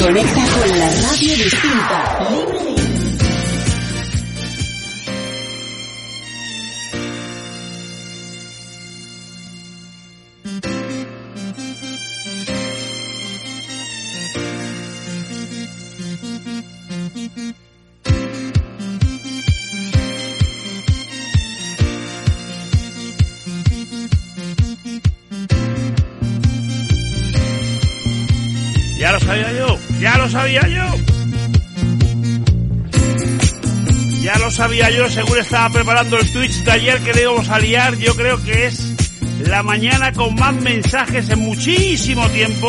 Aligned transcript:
Conecta 0.00 0.40
con 0.54 0.78
la 0.78 0.88
radio 0.88 1.34
distinta, 1.34 2.28
libre 2.30 2.64
de 2.64 2.77
sabía 30.48 30.68
yo. 30.68 30.84
Ya 34.22 34.38
lo 34.38 34.50
sabía 34.50 34.90
yo, 34.90 35.08
según 35.10 35.38
estaba 35.38 35.68
preparando 35.70 36.18
el 36.18 36.32
Twitch 36.32 36.64
de 36.64 36.72
ayer 36.72 36.98
que 37.00 37.12
le 37.12 37.22
íbamos 37.22 37.48
a 37.50 37.58
liar, 37.58 37.96
yo 37.96 38.14
creo 38.14 38.42
que 38.42 38.66
es 38.66 38.94
la 39.46 39.62
mañana 39.62 40.12
con 40.12 40.34
más 40.34 40.54
mensajes 40.54 41.28
en 41.30 41.40
muchísimo 41.40 42.26
tiempo 42.30 42.68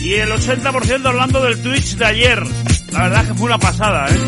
y 0.00 0.14
el 0.14 0.30
80% 0.30 1.06
hablando 1.06 1.42
del 1.42 1.62
Twitch 1.62 1.96
de 1.96 2.04
ayer. 2.04 2.42
La 2.92 3.04
verdad 3.04 3.26
que 3.26 3.34
fue 3.34 3.46
una 3.46 3.58
pasada, 3.58 4.06
¿eh? 4.10 4.20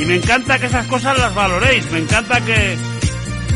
Y 0.00 0.04
me 0.04 0.16
encanta 0.16 0.58
que 0.58 0.66
esas 0.66 0.86
cosas 0.86 1.18
las 1.18 1.34
valoréis, 1.34 1.90
me 1.90 1.98
encanta 1.98 2.40
que, 2.40 2.76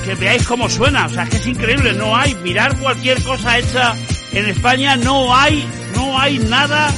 que 0.04 0.14
veáis 0.14 0.46
cómo 0.46 0.68
suena, 0.68 1.06
o 1.06 1.08
sea, 1.08 1.24
que 1.26 1.36
es 1.36 1.46
increíble, 1.46 1.92
no 1.94 2.16
hay, 2.16 2.34
mirar 2.36 2.76
cualquier 2.76 3.20
cosa 3.22 3.58
hecha 3.58 3.94
en 4.32 4.46
España 4.46 4.96
no 4.96 5.36
hay, 5.36 5.66
no 6.02 6.18
hay 6.18 6.38
nada 6.38 6.88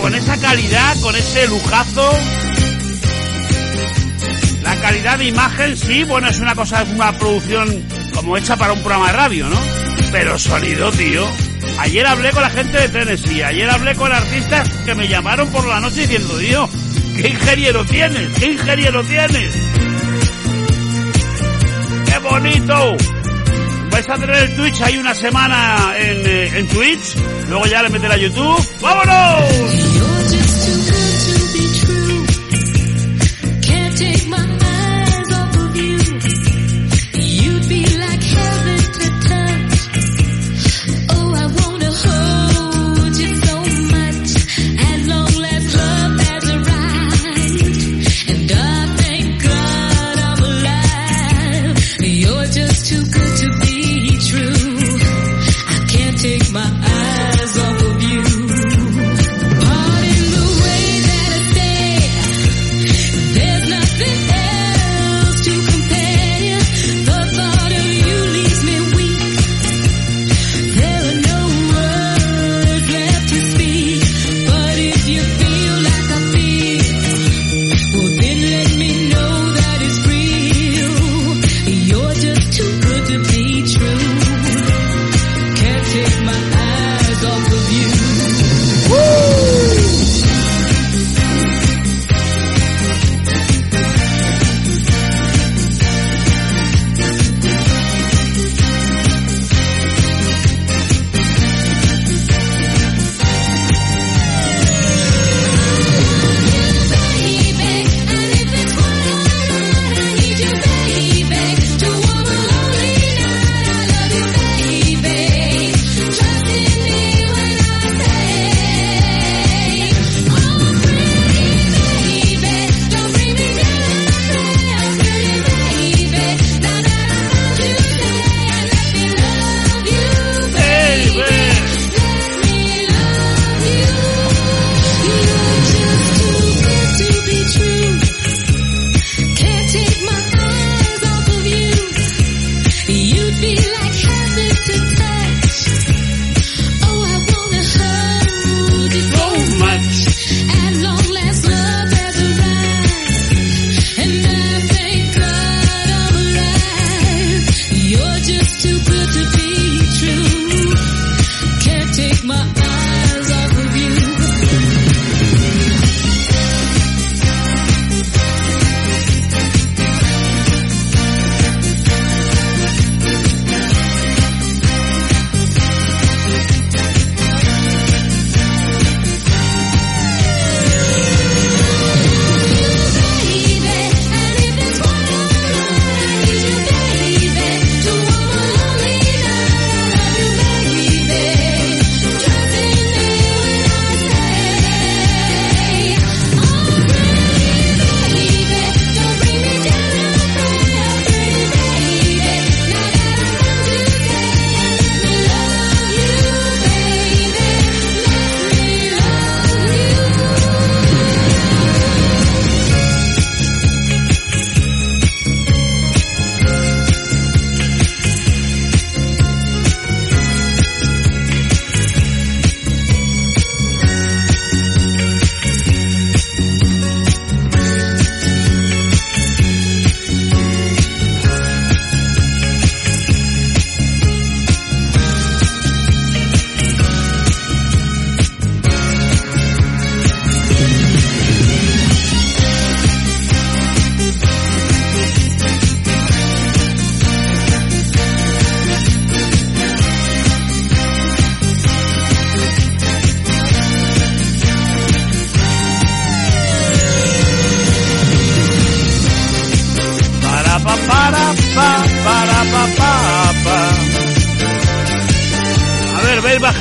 con 0.00 0.14
esa 0.14 0.36
calidad, 0.38 1.00
con 1.00 1.14
ese 1.14 1.46
lujazo. 1.48 2.10
La 4.62 4.74
calidad 4.76 5.18
de 5.18 5.26
imagen, 5.26 5.76
sí, 5.76 6.04
bueno, 6.04 6.28
es 6.28 6.38
una 6.38 6.54
cosa, 6.54 6.84
una 6.94 7.12
producción 7.18 7.84
como 8.14 8.36
hecha 8.36 8.56
para 8.56 8.72
un 8.72 8.80
programa 8.80 9.08
de 9.08 9.12
radio, 9.12 9.48
¿no? 9.48 9.58
Pero 10.12 10.38
sonido, 10.38 10.90
tío. 10.92 11.26
Ayer 11.78 12.06
hablé 12.06 12.30
con 12.30 12.42
la 12.42 12.50
gente 12.50 12.78
de 12.78 12.88
Tennessee, 12.88 13.42
ayer 13.42 13.68
hablé 13.68 13.94
con 13.94 14.12
artistas 14.12 14.68
que 14.84 14.94
me 14.94 15.08
llamaron 15.08 15.48
por 15.50 15.66
la 15.66 15.80
noche 15.80 16.02
diciendo, 16.02 16.38
tío, 16.38 16.68
¿qué 17.16 17.28
ingeniero 17.28 17.84
tienes? 17.84 18.38
¿Qué 18.38 18.52
ingeniero 18.52 19.04
tienes? 19.04 19.54
¡Qué 22.06 22.18
bonito! 22.18 23.19
Vais 24.06 24.14
a 24.14 24.18
tener 24.18 24.36
el 24.36 24.56
Twitch 24.56 24.80
ahí 24.80 24.96
una 24.96 25.14
semana 25.14 25.94
en, 25.98 26.26
eh, 26.26 26.58
en 26.58 26.68
Twitch, 26.68 27.16
luego 27.48 27.66
ya 27.66 27.82
le 27.82 27.90
meteré 27.90 28.14
a 28.14 28.16
YouTube. 28.16 28.66
¡Vámonos! 28.80 29.90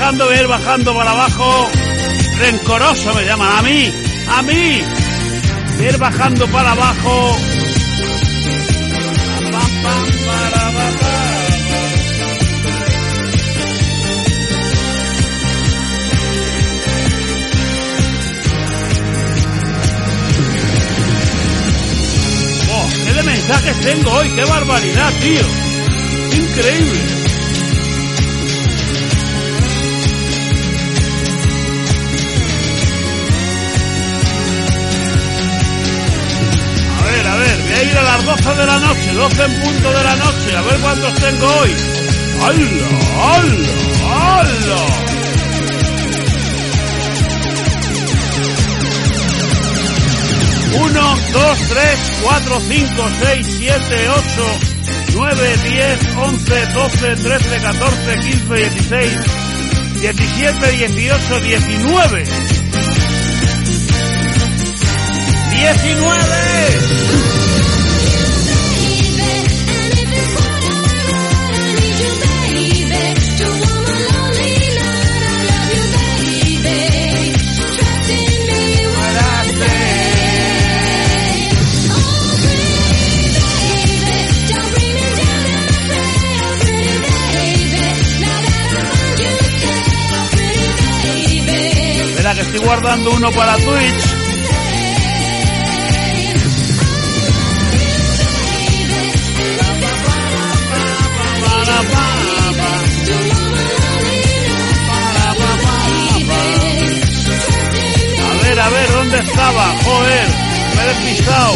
A 0.09 0.41
ir 0.41 0.47
bajando 0.47 0.95
para 0.95 1.11
abajo. 1.11 1.69
Rencoroso 2.39 3.13
me 3.13 3.25
llaman 3.25 3.57
a 3.57 3.61
mí, 3.61 3.93
a 4.27 4.41
mí. 4.41 4.81
Ir 5.87 5.97
bajando 5.99 6.47
para 6.47 6.71
abajo. 6.71 7.37
Oh, 22.71 22.89
¿Qué 23.05 23.23
mensajes 23.23 23.81
tengo 23.81 24.11
hoy? 24.11 24.29
¡Qué 24.31 24.43
barbaridad, 24.43 25.13
tío! 25.21 25.41
Increíble. 26.35 27.18
de 37.79 37.85
ir 37.85 37.97
a 37.97 38.03
las 38.03 38.25
12 38.25 38.55
de 38.55 38.65
la 38.65 38.79
noche, 38.79 39.13
12 39.13 39.43
en 39.43 39.61
punto 39.61 39.89
de 39.91 40.03
la 40.03 40.15
noche, 40.15 40.57
a 40.57 40.61
ver 40.61 40.79
cuántos 40.81 41.13
tengo 41.15 41.47
hoy. 41.59 41.75
¡Hala, 42.41 42.87
hala, 43.23 44.39
hala! 44.39 44.81
Uno, 50.81 51.17
dos, 51.33 51.57
tres, 51.69 51.99
cuatro, 52.23 52.61
cinco, 52.67 53.09
seis, 53.23 53.47
siete, 53.57 54.09
ocho, 54.09 54.45
nueve, 55.15 55.57
diez, 55.69 56.15
once, 56.17 56.65
doce, 56.73 57.15
trece, 57.15 57.61
catorce, 57.61 58.19
quince, 58.21 58.55
dieciséis, 58.55 59.17
diecisiete, 60.01 60.71
dieciocho, 60.71 61.39
diecinueve. 61.41 62.23
19. 65.59 67.38
Estoy 92.51 92.65
guardando 92.65 93.11
uno 93.11 93.31
para 93.31 93.55
Twitch. 93.57 94.05
A 108.21 108.43
ver, 108.43 108.59
a 108.59 108.69
ver, 108.69 108.91
¿dónde 108.93 109.19
estaba? 109.19 109.75
Joder, 109.83 110.27
me 110.75 110.83
he 110.83 110.87
despistado. 110.87 111.53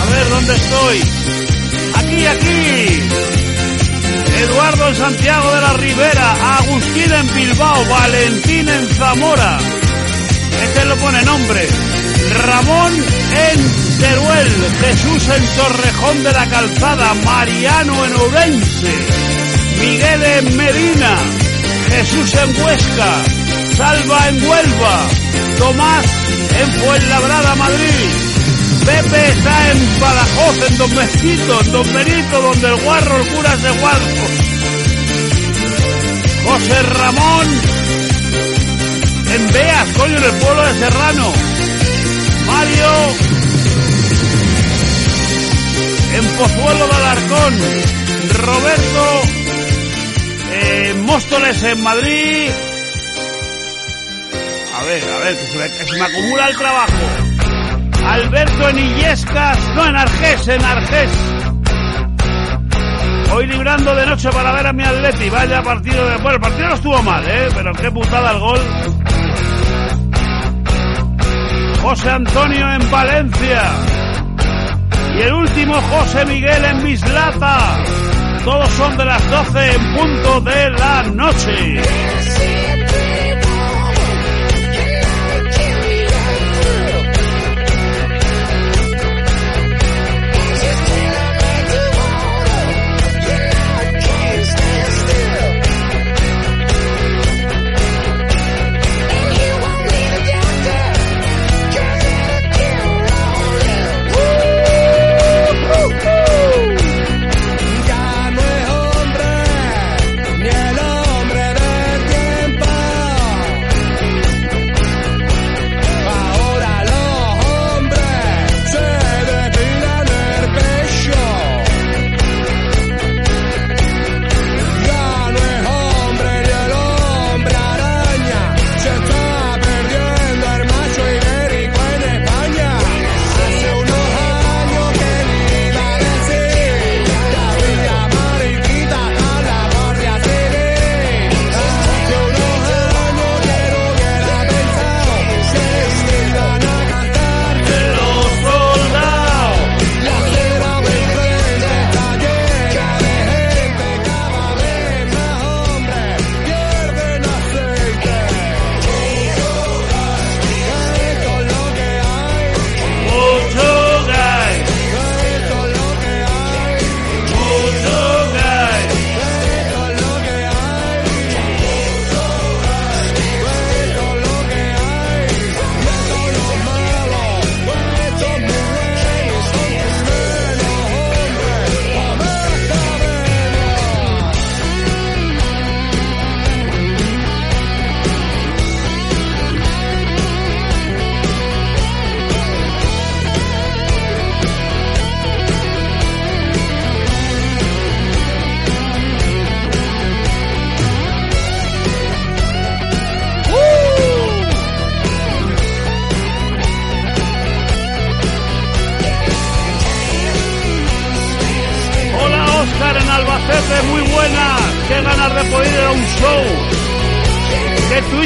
A 0.00 0.10
ver, 0.10 0.30
¿dónde 0.30 0.54
estoy? 0.54 1.02
Aquí, 1.96 2.26
aquí. 2.26 3.30
Eduardo 4.42 4.88
en 4.88 4.96
Santiago 4.96 5.54
de 5.54 5.60
la 5.60 5.72
Ribera, 5.74 6.56
Agustín 6.58 7.12
en 7.12 7.34
Bilbao, 7.34 7.84
Valentín 7.84 8.68
en 8.68 8.88
Zamora. 8.94 9.58
Lo 10.90 10.96
pone 10.96 11.22
nombre. 11.22 11.68
Ramón 12.46 12.92
en 12.92 14.00
Teruel, 14.00 14.48
Jesús 14.80 15.28
en 15.28 15.46
Torrejón 15.56 16.24
de 16.24 16.32
la 16.32 16.48
Calzada, 16.48 17.14
Mariano 17.14 18.04
en 18.06 18.14
Ourense, 18.14 18.92
Miguel 19.78 20.22
en 20.24 20.56
Medina, 20.56 21.16
Jesús 21.90 22.34
en 22.34 22.60
Huesca, 22.60 23.22
Salva 23.76 24.28
en 24.30 24.42
Huelva, 24.42 25.08
Tomás 25.58 26.06
en 26.58 26.72
Fuenlabrada, 26.72 27.54
Madrid. 27.54 28.10
Pepe 28.84 29.28
está 29.28 29.70
en 29.70 30.00
Badajoz, 30.00 30.70
en 30.70 30.78
Don 30.78 30.96
Benito, 30.96 31.60
en 31.60 31.72
Don 31.72 31.92
Benito, 31.92 32.42
donde 32.42 32.66
el 32.66 32.76
guarro, 32.82 33.16
el 33.16 33.28
cura 33.28 33.54
es 33.54 33.62
de 33.62 33.70
guarro. 33.78 34.06
José 36.46 36.82
Ramón 36.82 37.69
en 39.34 39.52
Beas, 39.52 39.88
coño, 39.96 40.16
en 40.16 40.24
el 40.24 40.32
pueblo 40.32 40.62
de 40.66 40.74
Serrano. 40.74 41.32
Mario 42.46 43.30
en 46.14 46.26
Pozuelo 46.36 46.86
de 46.86 46.94
Alarcón. 46.94 47.54
Roberto 48.44 49.22
en 50.52 51.06
Móstoles, 51.06 51.62
en 51.62 51.82
Madrid. 51.82 52.50
A 54.76 54.84
ver, 54.84 55.04
a 55.04 55.18
ver, 55.18 55.36
que 55.38 55.46
se 55.46 55.98
me, 55.98 56.04
acumula 56.04 56.48
el 56.48 56.56
trabajo. 56.56 56.92
Alberto 58.06 58.68
en 58.70 58.78
Illescas, 58.78 59.58
no 59.74 59.86
en 59.86 59.96
Argés, 59.96 60.48
en 60.48 60.64
Argés. 60.64 61.10
Hoy 63.32 63.46
librando 63.46 63.94
de 63.94 64.06
noche 64.06 64.28
para 64.30 64.52
ver 64.52 64.66
a 64.66 64.72
mi 64.72 64.82
Atleti. 64.82 65.30
Vaya 65.30 65.62
partido 65.62 66.04
de... 66.04 66.16
Bueno, 66.16 66.36
el 66.36 66.40
partido 66.40 66.68
no 66.68 66.74
estuvo 66.74 67.02
mal, 67.02 67.22
¿eh? 67.28 67.48
Pero 67.54 67.72
qué 67.74 67.90
putada 67.90 68.32
el 68.32 68.40
gol. 68.40 68.60
José 71.90 72.08
Antonio 72.08 72.72
en 72.72 72.88
Valencia. 72.88 73.62
Y 75.12 75.22
el 75.22 75.32
último 75.32 75.74
José 75.74 76.24
Miguel 76.24 76.64
en 76.64 76.84
Mislata. 76.84 77.84
Todos 78.44 78.70
son 78.70 78.96
de 78.96 79.04
las 79.04 79.28
12 79.28 79.72
en 79.72 79.96
punto 79.96 80.40
de 80.40 80.70
la 80.70 81.02
noche. 81.02 81.82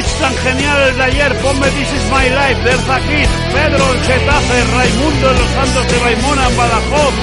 Twitch 0.05 0.19
tan 0.19 0.35
genial 0.37 0.81
el 0.89 0.97
de 0.97 1.03
ayer. 1.03 1.35
Ponme 1.41 1.67
This 1.71 1.93
is 1.93 2.05
my 2.11 2.29
life. 2.29 2.63
Derza 2.63 2.99
Kid, 2.99 3.29
Pedro 3.53 3.93
en 3.93 4.01
Getafe, 4.03 4.63
Raimundo 4.75 5.31
en 5.31 5.37
Los 5.39 5.49
Santos 5.49 5.87
de 5.91 5.99
Baimona 5.99 6.47
en 6.47 6.57
Badajoz. 6.57 7.13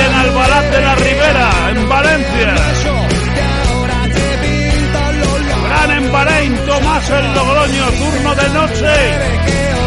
En 0.00 0.14
Albalat 0.14 0.70
de 0.70 0.80
la 0.80 0.94
Ribera, 0.94 1.50
en 1.70 1.88
Valencia. 1.88 2.54
Fran 5.62 5.90
en 5.90 6.12
Bahrein, 6.12 6.56
Tomás 6.66 7.10
en 7.10 7.34
Logroño, 7.34 7.86
turno 7.98 8.34
de 8.34 8.48
noche. 8.50 9.77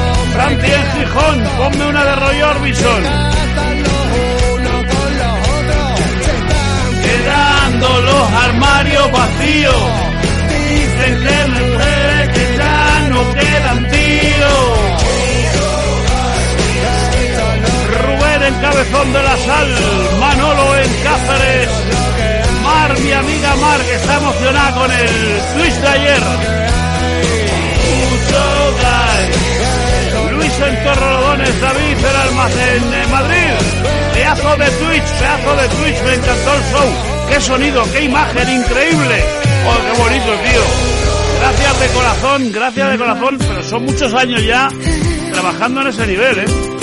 Franti 0.42 0.66
en 0.66 0.92
Gijón, 0.94 1.44
ponme 1.58 1.86
una 1.86 2.04
de 2.04 2.16
Roy 2.16 2.42
Orbison. 2.42 3.04
Quedando 7.04 8.02
los 8.02 8.32
armarios 8.46 9.12
vacíos. 9.12 9.84
Dicen 10.50 11.14
que 11.24 11.38
me 11.52 12.34
que 12.34 12.58
ya 12.58 13.10
no 13.10 13.34
quedan 13.36 13.92
tíos. 13.92 14.70
Rubén 18.04 18.44
en 18.44 18.56
Cabezón 18.62 19.14
de 19.14 19.24
la 19.24 19.38
Sal, 19.38 19.76
Manolo 20.20 20.76
en 20.76 20.92
Cáceres, 21.04 21.70
Mar, 22.64 23.00
mi 23.00 23.12
amiga 23.12 23.56
Mar, 23.58 23.80
que 23.82 23.96
está 23.96 24.16
emocionada 24.16 24.72
con 24.74 24.92
el 24.92 25.42
Twitch 25.54 25.76
de 25.76 25.88
ayer. 25.88 26.71
En 30.68 30.84
Torrelodones, 30.84 31.62
David 31.62 31.98
en 31.98 32.16
Almacén 32.16 32.92
de 32.92 33.08
Madrid. 33.08 33.54
Pedazo 34.14 34.56
de 34.58 34.66
Twitch, 34.66 35.10
pedazo 35.20 35.56
de 35.56 35.68
Twitch, 35.70 36.04
me 36.04 36.14
encantó 36.14 36.54
el 36.54 36.64
show. 36.72 36.90
Qué 37.30 37.42
sonido, 37.42 37.84
qué 37.92 38.04
imagen, 38.04 38.50
increíble. 38.50 39.24
Oh, 39.68 39.78
qué 39.86 40.02
bonito, 40.02 40.26
tío. 40.26 40.62
Gracias 41.40 41.80
de 41.80 41.88
corazón, 41.88 42.52
gracias 42.52 42.92
de 42.92 42.98
corazón, 42.98 43.38
pero 43.40 43.64
son 43.64 43.86
muchos 43.86 44.14
años 44.14 44.44
ya 44.44 44.70
trabajando 45.34 45.82
en 45.82 45.88
ese 45.88 46.08
nivel, 46.08 46.40
¿eh? 46.40 46.81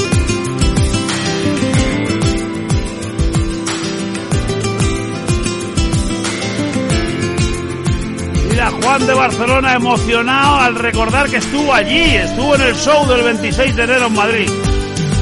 Juan 8.88 9.06
de 9.06 9.12
Barcelona 9.12 9.74
emocionado 9.74 10.60
al 10.60 10.74
recordar 10.74 11.28
que 11.28 11.36
estuvo 11.36 11.74
allí, 11.74 12.16
estuvo 12.16 12.54
en 12.54 12.62
el 12.62 12.74
show 12.74 13.06
del 13.06 13.22
26 13.22 13.76
de 13.76 13.82
enero 13.82 14.06
en 14.06 14.14
Madrid. 14.14 14.50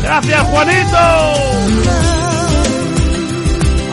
Gracias, 0.04 0.42
Juanito. 0.42 0.99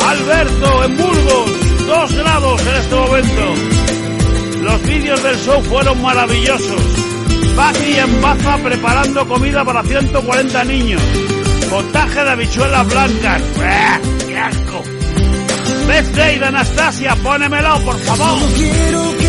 Alberto, 0.07 0.83
en 0.83 0.95
Burgos, 0.97 1.51
dos 1.87 2.13
grados 2.13 2.61
en 2.61 2.75
este 2.75 2.95
momento. 2.95 4.61
Los 4.61 4.83
vídeos 4.83 5.23
del 5.23 5.37
show 5.39 5.63
fueron 5.63 5.99
maravillosos. 6.03 6.81
Paqui 7.55 7.97
en 7.97 8.21
Baza 8.21 8.57
preparando 8.57 9.27
comida 9.27 9.65
para 9.65 9.81
140 9.81 10.63
niños. 10.65 11.01
Potaje 11.71 12.23
de 12.23 12.29
habichuelas 12.29 12.87
blancas. 12.87 13.41
¡Bah! 13.57 13.99
¡Qué 14.27 14.37
asco! 14.37 14.83
Best 15.87 16.15
Day 16.15 16.37
de 16.37 16.45
Anastasia, 16.45 17.15
pónemelo, 17.23 17.79
por 17.79 17.99
favor. 18.01 19.22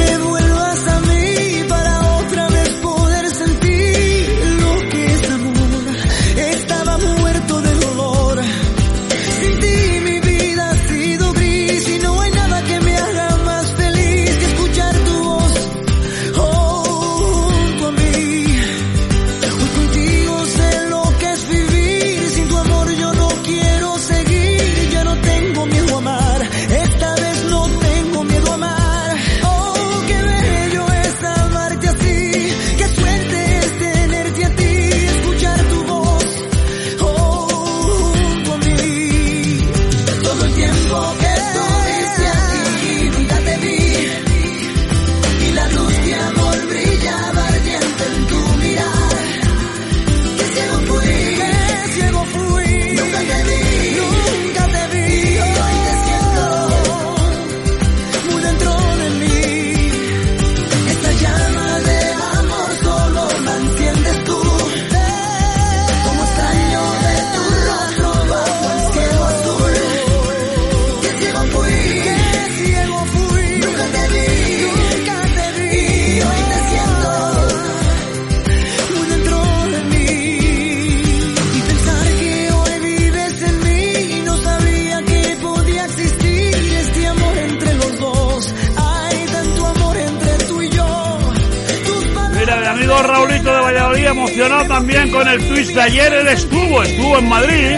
Amigo 92.94 93.12
Raulito 93.12 93.54
de 93.54 93.60
Valladolid 93.60 94.04
emocionado 94.06 94.64
también 94.66 95.10
con 95.10 95.26
el 95.26 95.48
twist 95.48 95.74
de 95.74 95.82
ayer. 95.82 96.12
Él 96.12 96.28
estuvo, 96.28 96.82
estuvo 96.82 97.18
en 97.18 97.28
Madrid. 97.28 97.76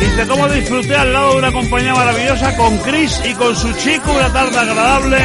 Dice 0.00 0.26
cómo 0.28 0.48
disfruté 0.48 0.94
al 0.94 1.12
lado 1.12 1.32
de 1.32 1.38
una 1.38 1.52
compañía 1.52 1.94
maravillosa 1.94 2.56
con 2.56 2.78
Chris 2.78 3.20
y 3.24 3.34
con 3.34 3.54
su 3.56 3.72
chico, 3.74 4.12
una 4.12 4.32
tarde 4.32 4.58
agradable. 4.58 5.18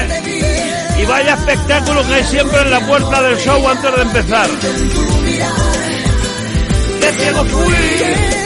Y 1.01 1.05
vaya 1.05 1.33
espectáculo 1.33 2.05
que 2.07 2.13
hay 2.13 2.23
siempre 2.23 2.61
en 2.61 2.71
la 2.71 2.79
puerta 2.87 3.21
del 3.21 3.37
show 3.37 3.67
antes 3.67 3.95
de 3.95 4.01
empezar. 4.01 4.49
¡Qué 6.99 7.11
ciego 7.17 7.45
fui! 7.45 8.42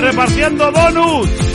Repartiendo 0.00 0.72
bonus. 0.72 1.45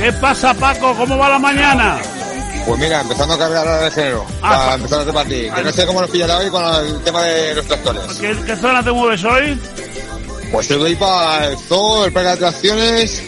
¿Qué 0.00 0.12
pasa, 0.14 0.54
Paco? 0.54 0.94
¿Cómo 0.96 1.18
va 1.18 1.28
la 1.28 1.38
mañana? 1.38 1.98
Pues 2.66 2.78
mira, 2.80 3.00
empezando 3.00 3.34
a 3.34 3.38
cargar 3.38 3.66
ahora 3.66 3.84
de 3.84 3.90
género. 3.90 4.24
Ah, 4.42 4.48
para 4.50 4.66
pa- 4.66 4.74
empezar 4.74 5.00
a 5.00 5.04
repartir. 5.04 5.52
Que 5.52 5.62
no 5.62 5.72
sé 5.72 5.86
cómo 5.86 6.00
nos 6.00 6.10
pillará 6.10 6.38
hoy 6.38 6.50
con 6.50 6.64
el 6.64 7.00
tema 7.02 7.22
de 7.24 7.54
los 7.54 7.66
tractores. 7.66 8.02
¿Qué, 8.20 8.36
qué 8.46 8.56
zona 8.56 8.82
te 8.82 8.92
mueves 8.92 9.24
hoy? 9.24 9.60
Pues 10.52 10.68
yo 10.68 10.78
voy 10.78 10.94
para 10.96 11.46
el 11.48 11.58
zoo, 11.58 12.04
el 12.06 12.12
parque 12.12 12.28
de 12.28 12.34
atracciones 12.34 13.22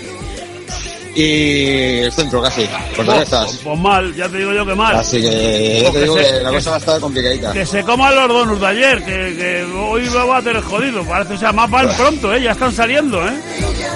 y 1.14 1.98
el 2.00 2.12
centro 2.12 2.40
casi. 2.42 2.66
Por 2.96 3.04
Pues, 3.06 3.22
estás. 3.22 3.60
pues 3.62 3.78
mal, 3.78 4.14
ya 4.14 4.28
te 4.28 4.38
digo 4.38 4.52
yo 4.52 4.64
que 4.64 4.74
mal. 4.74 4.96
Así 4.96 5.20
que 5.20 5.78
ya 5.82 5.84
Porque 5.84 5.98
te 5.98 6.04
digo 6.04 6.16
se- 6.16 6.22
que 6.22 6.40
la 6.42 6.50
cosa 6.50 6.70
va 6.70 6.76
a 6.76 6.78
estar 6.78 7.00
complicadita. 7.00 7.52
Que 7.52 7.66
se 7.66 7.82
coman 7.82 8.14
los 8.14 8.28
donuts 8.28 8.60
de 8.60 8.66
ayer, 8.66 8.98
que, 9.04 9.12
que 9.36 9.64
hoy 9.76 10.06
lo 10.06 10.26
va 10.28 10.38
a 10.38 10.42
tener 10.42 10.62
jodido. 10.62 11.02
Parece 11.04 11.36
que 11.36 11.52
más 11.52 11.70
van 11.70 11.88
pronto, 11.96 12.32
¿eh? 12.34 12.42
Ya 12.42 12.52
están 12.52 12.72
saliendo, 12.72 13.26
¿eh? 13.26 13.32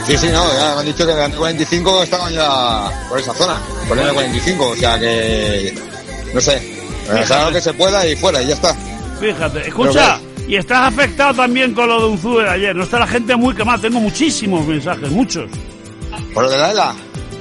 Sí, 0.06 0.16
sí, 0.18 0.28
no, 0.28 0.44
ya 0.52 0.74
me 0.74 0.80
han 0.80 0.86
dicho 0.86 1.06
que 1.06 1.12
de 1.14 1.30
45 1.30 2.02
estaban 2.02 2.32
ya 2.32 3.06
por 3.08 3.18
esa 3.18 3.34
zona, 3.34 3.60
por 3.88 3.98
el 3.98 4.12
45, 4.12 4.68
o 4.68 4.76
sea 4.76 4.98
que, 4.98 5.74
no 6.32 6.40
sé, 6.40 6.62
hacer 7.10 7.42
lo 7.42 7.52
que 7.52 7.60
se 7.60 7.72
pueda 7.74 8.06
y 8.06 8.14
fuera, 8.14 8.40
y 8.42 8.46
ya 8.48 8.54
está. 8.54 8.76
Fíjate, 9.20 9.66
escucha, 9.68 10.20
y 10.46 10.56
estás 10.56 10.92
afectado 10.92 11.34
también 11.34 11.72
con 11.74 11.88
lo 11.88 12.00
de 12.00 12.06
un 12.08 12.36
de 12.44 12.48
ayer. 12.48 12.76
No 12.76 12.84
está 12.84 12.98
la 13.00 13.06
gente 13.06 13.34
muy 13.34 13.52
quemada. 13.54 13.80
Tengo 13.80 13.98
muchísimos 13.98 14.64
mensajes, 14.66 15.10
muchos. 15.10 15.50
¿Por 16.32 16.44
lo 16.44 16.50
de 16.50 16.58
la 16.58 16.70
ELA? 16.70 16.94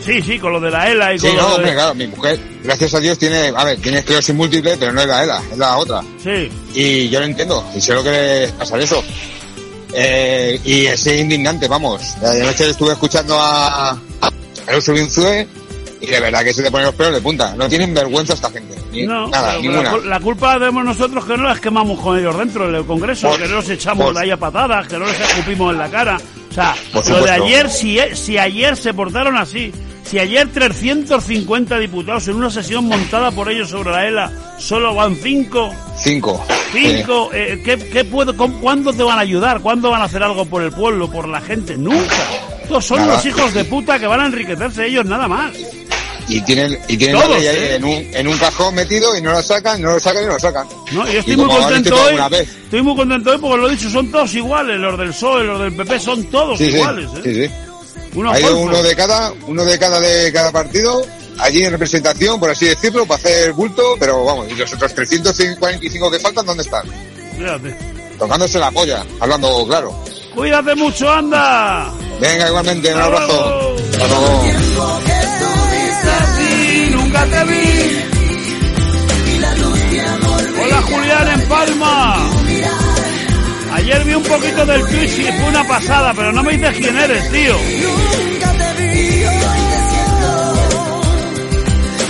Sí, 0.06 0.22
sí, 0.22 0.38
con 0.40 0.54
lo 0.54 0.60
de 0.60 0.70
la 0.72 0.92
ELA 0.92 1.14
y 1.16 1.20
Sí, 1.20 1.28
con 1.28 1.36
no, 1.38 1.42
lo 1.42 1.56
hombre, 1.56 1.70
de... 1.72 1.76
claro, 1.76 1.96
mi 1.96 2.08
mujer, 2.08 2.40
gracias 2.64 2.94
a 2.94 3.00
Dios, 3.00 3.18
tiene, 3.18 3.52
a 3.56 3.64
ver, 3.64 3.78
tiene 3.82 4.00
esclerosis 4.00 4.36
múltiple, 4.36 4.78
pero 4.78 4.92
no 4.94 5.02
es 5.02 5.08
la 5.08 5.24
ELA, 5.24 5.42
es 5.52 5.58
la 5.58 5.78
otra. 5.78 6.02
Sí, 6.24 6.50
Y 6.76 7.10
yo 7.10 7.20
lo 7.20 7.26
entiendo, 7.26 7.66
y 7.76 7.82
sé 7.82 7.94
lo 7.94 8.04
que 8.04 8.50
pasa 8.58 8.78
eso. 8.78 9.04
Eh, 9.94 10.60
y 10.66 10.86
es 10.88 11.08
indignante, 11.08 11.68
vamos. 11.68 12.20
De 12.22 12.44
noche 12.44 12.70
estuve 12.70 12.92
escuchando 12.94 13.38
a, 13.40 13.92
a 13.92 14.32
Binzue 14.88 15.48
y 16.02 16.06
de 16.06 16.20
verdad 16.20 16.44
que 16.44 16.54
se 16.54 16.62
te 16.62 16.70
ponen 16.70 16.88
los 16.88 16.96
pelos 16.96 17.14
de 17.14 17.22
punta. 17.22 17.56
No 17.56 17.70
tienen 17.70 17.94
vergüenza 17.94 18.34
esta 18.34 18.50
gente. 18.52 18.76
Ni, 18.92 19.04
no, 19.08 19.28
nada, 19.30 19.58
ninguna. 19.58 19.94
La, 19.94 19.98
la 19.98 20.20
culpa 20.20 20.54
la 20.54 20.60
tenemos 20.60 20.84
nosotros 20.86 21.24
que 21.26 21.38
no 21.38 21.44
las 21.44 21.60
quemamos 21.62 22.00
con 22.02 22.20
ellos 22.20 22.38
dentro 22.38 22.70
del 22.70 22.86
Congreso, 22.86 23.32
que 23.38 23.48
no 23.48 23.56
los 23.56 23.70
echamos 23.70 24.06
por- 24.08 24.16
de 24.16 24.22
ahí 24.22 24.32
a 24.32 24.38
patadas, 24.38 24.88
que 24.88 24.98
no 24.98 25.06
les 25.06 25.20
escupimos 25.20 25.72
en 25.72 25.80
la 25.80 25.90
cara. 25.90 26.18
O 26.52 26.54
sea, 26.54 26.76
lo 26.94 27.24
de 27.24 27.32
ayer, 27.32 27.70
si, 27.70 27.98
si 28.16 28.38
ayer 28.38 28.76
se 28.76 28.94
portaron 28.94 29.38
así, 29.38 29.72
si 30.06 30.20
ayer 30.20 30.48
350 30.52 31.80
diputados 31.80 32.28
en 32.28 32.36
una 32.36 32.50
sesión 32.50 32.86
montada 32.86 33.32
por 33.32 33.50
ellos 33.52 33.70
sobre 33.70 33.92
la 33.92 34.08
ELA 34.08 34.32
solo 34.60 34.94
van 34.96 35.16
5, 35.16 35.74
Cinco. 35.98 36.46
Cinco, 36.72 37.30
eh, 37.34 37.62
¿qué, 37.64 37.78
qué 37.78 38.04
puedo, 38.06 38.36
con- 38.36 38.60
¿cuándo 38.60 38.92
te 38.94 39.04
van 39.04 39.18
a 39.18 39.22
ayudar? 39.22 39.62
¿Cuándo 39.62 39.90
van 39.92 40.02
a 40.02 40.06
hacer 40.06 40.22
algo 40.24 40.46
por 40.46 40.62
el 40.62 40.72
pueblo, 40.72 41.10
por 41.10 41.28
la 41.28 41.40
gente? 41.42 41.78
Nunca. 41.78 42.16
Estos 42.64 42.86
son 42.86 43.00
Nada. 43.00 43.14
los 43.16 43.26
hijos 43.26 43.54
de 43.54 43.64
puta 43.66 43.98
que 44.00 44.08
van 44.08 44.20
a 44.22 44.26
enriquecerse 44.26 44.86
ellos 44.88 45.06
nada 45.06 45.28
más. 45.28 45.54
Y 46.28 46.42
tienen, 46.42 46.78
y 46.88 46.98
tienen 46.98 47.18
Todos, 47.18 47.30
la 47.32 47.38
ley 47.38 47.48
ahí 47.48 47.56
¿eh? 47.56 47.76
en, 47.76 47.84
un, 47.86 47.92
en 48.16 48.28
un 48.28 48.38
cajón 48.40 48.74
metido 48.74 49.16
y 49.16 49.22
no 49.22 49.32
lo 49.32 49.44
sacan, 49.44 49.80
no 49.82 49.92
lo 49.92 50.00
sacan 50.00 50.24
y 50.24 50.26
no 50.26 50.34
lo 50.34 50.40
sacan. 50.40 50.68
¿no? 50.92 51.06
Yo 51.06 51.20
estoy 51.20 51.34
Y 51.36 51.38
muy 51.38 51.46
contento 51.48 51.96
hoy. 52.04 52.16
Estoy 52.64 52.82
muy 52.82 52.96
contento 52.96 53.30
hoy 53.32 53.38
porque 53.38 53.58
lo 53.58 53.68
he 53.68 53.72
dicho, 53.72 53.90
son 53.92 54.10
todos 54.12 54.34
iguales. 54.34 54.80
Los 54.80 54.98
del 54.98 55.10
PSOE, 55.10 55.44
los 55.44 55.60
del 55.62 55.76
PP 55.76 56.00
son 56.00 56.24
todos 56.26 56.58
Sí, 56.58 56.66
sí, 56.66 56.72
iguales. 56.78 57.10
¿eh? 57.18 57.22
sí, 57.24 57.34
sí. 57.46 57.52
Unos 58.16 58.34
Ha 58.34 58.40
ido 58.40 58.56
golfos. 58.56 58.74
uno 58.74 58.84
de 58.84 58.96
cada, 58.96 59.34
uno 59.48 59.66
de 59.66 59.80
cada 59.80 60.00
de 60.00 60.32
cada 60.34 60.52
partido, 60.52 61.06
allí 61.40 61.64
en 61.64 61.72
representación, 61.72 62.40
por 62.40 62.50
así 62.50 62.66
decirlo, 62.66 63.06
para 63.06 63.18
hacer 63.20 63.54
bulto, 63.54 63.96
pero 64.00 64.24
vamos, 64.24 64.48
y 64.50 64.56
los 64.56 64.74
otros 64.74 64.94
345 64.94 66.12
que 66.12 66.20
faltan, 66.20 66.46
¿dónde 66.46 66.64
están? 66.64 66.84
Fíjate. 67.38 67.78
Tocándose 68.18 68.58
la 68.60 68.72
polla, 68.72 69.06
hablando 69.20 69.66
claro. 69.68 69.94
Cuídate 70.34 70.76
mucho, 70.76 71.10
anda. 71.12 71.92
Venga, 72.20 72.48
igualmente, 72.48 72.94
un 72.94 73.02
abrazo. 73.02 73.28
luego. 73.28 73.76
Hasta 73.92 74.08
luego. 74.08 75.00
Así 76.08 76.90
nunca 76.92 77.26
te 77.26 77.44
vi. 77.46 78.02
Hola 80.64 80.82
Julián 80.82 81.28
en 81.42 81.48
Palma. 81.50 82.35
Poquito 84.30 84.66
del 84.66 84.86
Twitch 84.88 85.20
y 85.20 85.24
fue 85.24 85.50
una 85.50 85.68
pasada, 85.68 86.14
pero 86.16 86.32
no 86.32 86.42
me 86.42 86.54
dices 86.54 86.78
quién 86.78 86.98
eres, 86.98 87.32
tío. 87.32 87.56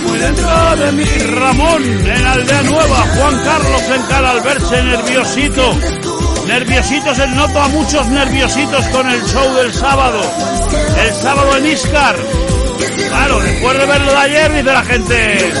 Muy 0.02 0.18
dentro 0.18 0.76
de 0.76 0.92
mí, 0.92 1.04
Ramón 1.04 1.84
en 1.84 2.26
Aldea 2.26 2.62
Nueva, 2.62 2.96
Juan 3.16 3.44
Carlos 3.44 3.82
en 3.94 4.02
Cal 4.02 4.26
al 4.26 4.40
verse 4.40 4.82
nerviosito. 4.82 5.74
Nerviositos, 6.46 7.18
el 7.18 7.34
noto 7.34 7.60
a 7.60 7.68
muchos 7.68 8.06
nerviositos 8.08 8.86
con 8.88 9.10
el 9.10 9.22
show 9.26 9.54
del 9.54 9.72
sábado. 9.74 10.20
El 11.06 11.14
sábado 11.14 11.56
en 11.58 11.66
Iscar. 11.66 12.16
Claro, 13.08 13.40
después 13.40 13.78
de 13.78 13.86
verlo 13.86 14.10
de 14.10 14.18
ayer 14.18 14.52
dice 14.52 14.64
la 14.64 14.84
gente, 14.84 15.52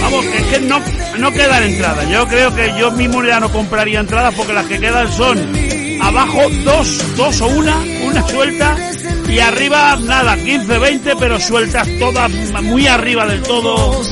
vamos, 0.00 0.24
es 0.26 0.42
que 0.46 0.60
no, 0.60 0.80
no 1.18 1.32
quedan 1.32 1.62
entradas. 1.62 2.08
Yo 2.08 2.26
creo 2.26 2.54
que 2.54 2.74
yo 2.78 2.90
mismo 2.92 3.22
ya 3.22 3.40
no 3.40 3.50
compraría 3.52 4.00
entradas 4.00 4.34
porque 4.34 4.52
las 4.52 4.66
que 4.66 4.78
quedan 4.80 5.10
son 5.12 5.81
abajo 6.12 6.42
dos, 6.64 7.16
dos 7.16 7.40
o 7.40 7.46
una, 7.46 7.74
una 8.04 8.28
suelta 8.28 8.76
y 9.28 9.38
arriba 9.38 9.96
nada, 9.96 10.36
15, 10.36 10.78
20, 10.78 11.16
pero 11.16 11.40
sueltas 11.40 11.88
todas 11.98 12.30
muy 12.62 12.86
arriba 12.86 13.26
del 13.26 13.42
todo. 13.42 14.02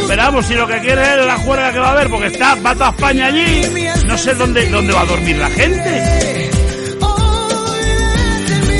Esperamos 0.00 0.46
si 0.46 0.54
lo 0.54 0.66
que 0.66 0.80
quiere 0.80 1.02
es 1.02 1.26
la 1.26 1.36
juerga 1.36 1.72
que 1.72 1.78
va 1.78 1.88
a 1.88 1.92
haber, 1.92 2.08
porque 2.08 2.28
está, 2.28 2.54
va 2.54 2.88
España 2.88 3.26
allí, 3.26 3.62
no 4.06 4.16
sé 4.16 4.34
dónde, 4.34 4.66
dónde 4.70 4.94
va 4.94 5.02
a 5.02 5.06
dormir 5.06 5.36
la 5.36 5.50
gente. 5.50 6.50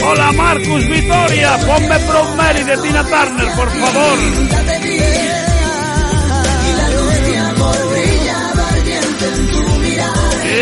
Hola 0.08 0.32
Marcus 0.32 0.88
Vitoria, 0.88 1.58
ponme 1.66 1.98
Proud 1.98 2.34
Mary 2.36 2.62
de 2.62 2.76
Tina 2.78 3.02
Turner, 3.02 3.54
por 3.56 3.70
favor. 3.70 5.05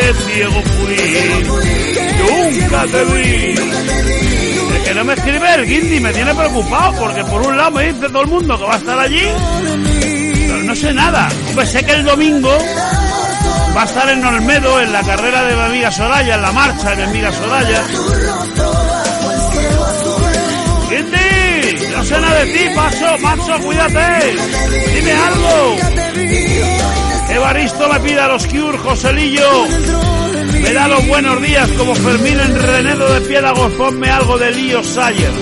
Qué 0.04 0.12
ciego 0.12 0.62
nunca 2.18 2.84
te 2.92 3.04
vi. 3.04 3.54
Que 4.84 4.94
no 4.94 5.04
me 5.04 5.14
escribe 5.14 5.54
el 5.54 5.66
Guindy, 5.66 6.00
me 6.00 6.12
tiene 6.12 6.34
preocupado, 6.34 6.92
porque 6.98 7.24
por 7.24 7.40
un 7.40 7.56
lado 7.56 7.70
me 7.70 7.90
dice 7.90 8.08
todo 8.08 8.20
el 8.20 8.28
mundo 8.28 8.58
que 8.58 8.64
va 8.64 8.74
a 8.74 8.76
estar 8.76 8.98
allí, 8.98 9.22
pero 10.46 10.62
no 10.62 10.76
sé 10.76 10.92
nada. 10.92 11.30
Hombre, 11.48 11.66
sé 11.66 11.82
que 11.86 11.92
el 11.92 12.04
domingo 12.04 12.50
va 13.74 13.82
a 13.82 13.84
estar 13.86 14.06
en 14.10 14.22
Olmedo, 14.22 14.78
en 14.82 14.92
la 14.92 15.02
carrera 15.02 15.42
de 15.44 15.56
mi 15.56 15.62
amiga 15.62 15.90
Soraya, 15.90 16.34
en 16.34 16.42
la 16.42 16.52
marcha 16.52 16.90
de 16.90 16.96
mi 16.96 17.02
amiga 17.04 17.32
Soraya. 17.32 17.82
Guindy, 20.90 21.86
no 21.96 22.04
sé 22.04 22.20
nada 22.20 22.44
de 22.44 22.52
ti, 22.52 22.64
paso, 22.74 23.18
macho, 23.20 23.58
cuídate. 23.64 24.36
Dime 24.94 25.12
algo. 25.12 25.76
Evaristo 27.30 27.88
me 27.88 28.00
pide 28.00 28.20
a 28.20 28.28
los 28.28 28.46
Cure, 28.46 28.78
Joselillo. 28.78 29.66
Me 30.60 30.72
da 30.72 30.88
los 30.88 31.06
buenos 31.06 31.42
días 31.42 31.68
como 31.72 31.94
Fermín 31.94 32.38
en 32.40 32.62
Renedo 32.62 33.12
de 33.12 33.20
Piélagos. 33.22 33.72
Ponme 33.74 34.10
algo 34.10 34.38
de 34.38 34.50
Lío 34.52 34.82
Sayer. 34.82 35.32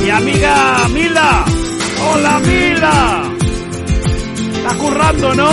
Mi 0.00 0.10
amiga 0.10 0.88
Mila. 0.90 1.44
Hola 2.12 2.38
Mila. 2.40 3.22
Está 4.54 4.74
currando, 4.76 5.34
¿no? 5.34 5.50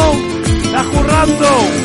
Está 0.63 0.83
currando. 0.83 1.82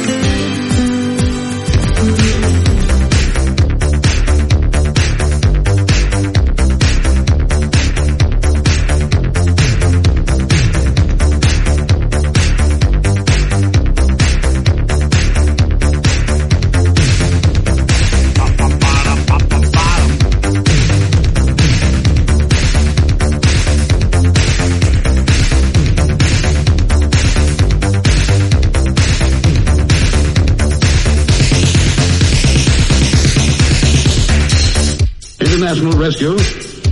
Rescue, 35.99 36.39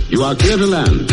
you 0.09 0.21
are 0.21 0.35
clear 0.35 0.57
to 0.57 0.67
land. 0.67 1.06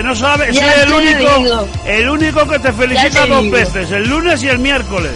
Que 0.00 0.06
no 0.08 0.16
sabes, 0.16 0.56
soy 0.56 0.64
el 0.82 0.92
único, 0.92 1.34
digo. 1.38 1.68
el 1.84 2.08
único 2.08 2.48
que 2.48 2.58
te 2.58 2.72
felicita 2.72 3.22
te 3.24 3.28
dos 3.28 3.42
digo. 3.42 3.54
veces, 3.56 3.90
el 3.90 4.08
lunes 4.08 4.42
y 4.42 4.48
el 4.48 4.58
miércoles. 4.58 5.12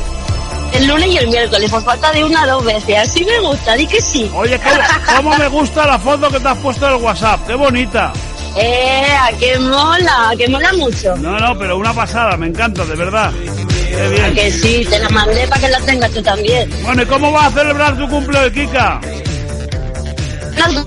El 0.74 0.86
lunes 0.88 1.06
y 1.08 1.16
el 1.16 1.28
miércoles, 1.28 1.70
por 1.70 1.82
falta 1.84 2.12
de 2.12 2.22
una 2.22 2.46
dos 2.46 2.62
veces. 2.64 2.98
Así 2.98 3.24
me 3.24 3.38
gusta, 3.40 3.74
di 3.76 3.86
que 3.86 4.02
sí. 4.02 4.30
Oye, 4.34 4.58
¿cómo, 4.58 4.76
cómo 5.16 5.38
me 5.38 5.48
gusta 5.48 5.86
la 5.86 5.98
foto 5.98 6.28
que 6.30 6.38
te 6.38 6.48
has 6.48 6.58
puesto 6.58 6.86
en 6.86 6.96
el 6.96 7.02
WhatsApp? 7.02 7.46
¡Qué 7.46 7.54
bonita! 7.54 8.12
Eh, 8.56 9.06
a 9.20 9.32
que 9.38 9.58
mola, 9.58 10.32
que 10.36 10.48
mola 10.48 10.72
mucho. 10.74 11.16
No, 11.16 11.38
no, 11.38 11.58
pero 11.58 11.78
una 11.78 11.94
pasada, 11.94 12.36
me 12.36 12.48
encanta, 12.48 12.84
de 12.84 12.94
verdad. 12.94 13.32
Qué 13.88 14.08
bien. 14.08 14.34
que 14.34 14.50
sí, 14.52 14.86
te 14.90 14.98
la 14.98 15.08
mandé 15.08 15.46
para 15.48 15.60
que 15.62 15.68
la 15.68 15.80
tengas 15.80 16.10
tú 16.10 16.22
también. 16.22 16.68
Bueno, 16.82 17.02
¿y 17.02 17.06
cómo 17.06 17.32
vas 17.32 17.46
a 17.46 17.58
celebrar 17.58 17.96
tu 17.96 18.06
cumpleaños, 18.08 18.52
Kika? 18.52 19.00
No, 20.56 20.80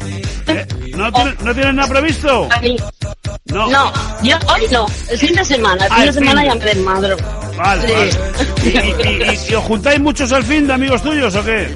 ¿Eh? 0.54 0.66
¿No, 0.96 1.12
tienes, 1.12 1.40
¿No 1.42 1.54
tienes 1.54 1.74
nada 1.74 1.88
previsto? 1.90 2.48
a 2.52 2.60
mí- 2.60 2.78
No. 3.54 3.68
no, 3.70 3.94
yo 4.24 4.36
hoy 4.54 4.62
no, 4.72 4.86
el 5.10 5.18
fin 5.18 5.34
de 5.36 5.46
semana, 5.46 5.86
el 5.86 5.92
Ah, 5.92 5.96
fin 5.96 6.02
el 6.04 6.08
de 6.08 6.14
semana 6.20 6.42
fin 6.42 6.50
ya 6.50 6.56
me 6.56 6.66
desmadro. 6.66 7.18
Vale, 7.58 7.88
Sí. 7.88 7.94
vale. 7.94 8.12
¿Y, 8.64 8.68
y- 8.70 9.32
y- 9.32 9.52
y 9.52 9.56
os 9.56 9.64
juntáis 9.64 10.00
muchos 10.00 10.32
al 10.32 10.44
fin 10.44 10.68
de 10.68 10.74
amigos 10.74 11.02
tuyos 11.02 11.34
o 11.36 11.44
qué? 11.46 11.76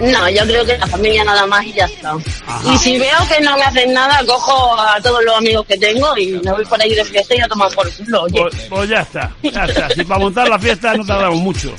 No, 0.00 0.28
yo 0.30 0.42
creo 0.44 0.64
que 0.64 0.78
la 0.78 0.86
familia 0.86 1.24
nada 1.24 1.44
más 1.46 1.64
y 1.64 1.72
ya 1.72 1.86
está. 1.86 2.10
Ajá. 2.46 2.72
Y 2.72 2.78
si 2.78 2.98
veo 2.98 3.18
que 3.28 3.40
no 3.42 3.56
me 3.56 3.64
hacen 3.64 3.92
nada, 3.92 4.20
cojo 4.26 4.78
a 4.78 5.00
todos 5.00 5.24
los 5.24 5.36
amigos 5.36 5.66
que 5.66 5.76
tengo 5.76 6.16
y 6.16 6.26
me 6.44 6.52
voy 6.52 6.64
por 6.66 6.80
ahí 6.80 6.94
de 6.94 7.04
fiesta 7.04 7.34
y 7.34 7.40
a 7.40 7.48
tomar 7.48 7.72
por 7.74 7.90
culo, 7.94 8.22
oye. 8.22 8.40
Pues, 8.42 8.54
pues 8.68 8.88
ya 8.90 9.00
está, 9.00 9.32
ya 9.42 9.64
está. 9.64 9.88
Si 9.90 10.04
para 10.04 10.20
montar 10.20 10.48
la 10.48 10.58
fiesta 10.58 10.94
no 10.94 11.04
tardamos 11.04 11.38
mucho. 11.40 11.74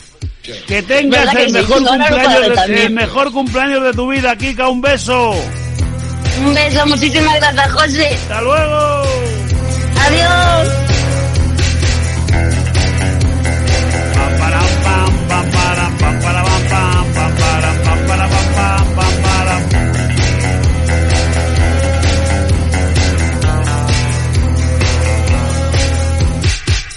Que 0.68 0.82
tengas 0.82 1.20
¿Verdad 1.26 1.34
que 1.38 1.44
el 1.44 1.48
sí? 1.50 1.54
mejor, 1.54 1.78
cumpleaños 1.86 2.68
de, 2.68 2.84
el 2.86 2.90
mejor 2.92 3.32
cumpleaños 3.32 3.84
de 3.84 3.94
tu 3.94 4.08
vida, 4.10 4.36
Kika. 4.36 4.68
Un 4.68 4.82
beso. 4.82 5.34
Un 6.40 6.54
beso, 6.54 6.86
muchísimas 6.86 7.36
gracias, 7.40 7.72
José. 7.72 8.14
Hasta 8.14 8.42
luego. 8.42 9.04
Adiós. 10.06 10.70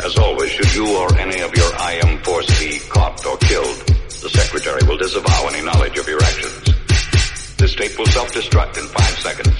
As 0.04 0.18
always, 0.18 0.50
should 0.50 0.74
you 0.74 0.96
or 0.96 1.18
any 1.18 1.40
of 1.40 1.56
your 1.56 1.72
IM 1.74 2.18
force 2.22 2.46
be 2.60 2.78
caught 2.88 3.26
or 3.26 3.36
killed, 3.38 3.78
the 4.22 4.28
Secretary 4.28 4.80
will 4.86 4.98
disavow 4.98 5.48
any 5.48 5.64
knowledge 5.64 5.98
of 5.98 6.06
your 6.06 6.22
actions. 6.22 6.71
This 7.62 7.76
tape 7.76 7.96
will 7.96 8.06
self-destruct 8.06 8.76
in 8.76 8.88
five 8.88 9.18
seconds. 9.22 9.54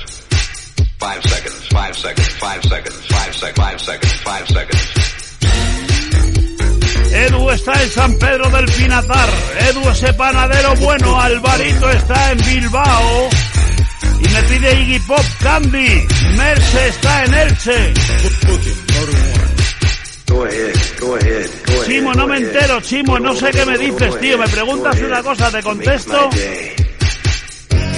Five 0.98 1.22
seconds, 1.22 1.68
five 1.68 1.96
seconds, 1.96 2.28
five 2.34 2.64
seconds, 2.64 3.06
five 3.06 3.32
sec, 3.32 3.54
five 3.54 3.80
seconds, 3.80 4.12
five 4.12 4.48
seconds. 4.48 4.82
Edu 7.14 7.50
está 7.50 7.80
en 7.80 7.90
San 7.90 8.18
Pedro 8.18 8.50
del 8.50 8.64
Pinatar. 8.64 9.28
Edu, 9.70 9.88
ese 9.88 10.12
panadero 10.14 10.74
bueno. 10.80 11.20
Alvarito 11.20 11.90
está 11.90 12.32
en 12.32 12.38
Bilbao. 12.38 13.28
Y 14.18 14.28
me 14.34 14.42
pide 14.48 14.80
Iggy 14.80 14.98
Pop 15.06 15.24
Candy. 15.40 16.04
Merce 16.36 16.88
está 16.88 17.24
en 17.24 17.34
Elche. 17.34 17.94
Go 20.26 20.44
ahead, 20.44 20.74
go 20.98 21.14
ahead, 21.14 21.50
go 21.68 21.72
ahead. 21.74 21.86
Chimo, 21.86 22.14
no 22.14 22.26
me 22.26 22.38
entero, 22.38 22.80
Chimo, 22.80 23.20
no 23.20 23.32
sé 23.32 23.52
qué 23.52 23.64
me 23.64 23.78
dices, 23.78 24.18
tío. 24.18 24.38
Me 24.38 24.48
preguntas 24.48 24.98
una 25.00 25.22
cosa, 25.22 25.52
te 25.52 25.62
contesto. 25.62 26.30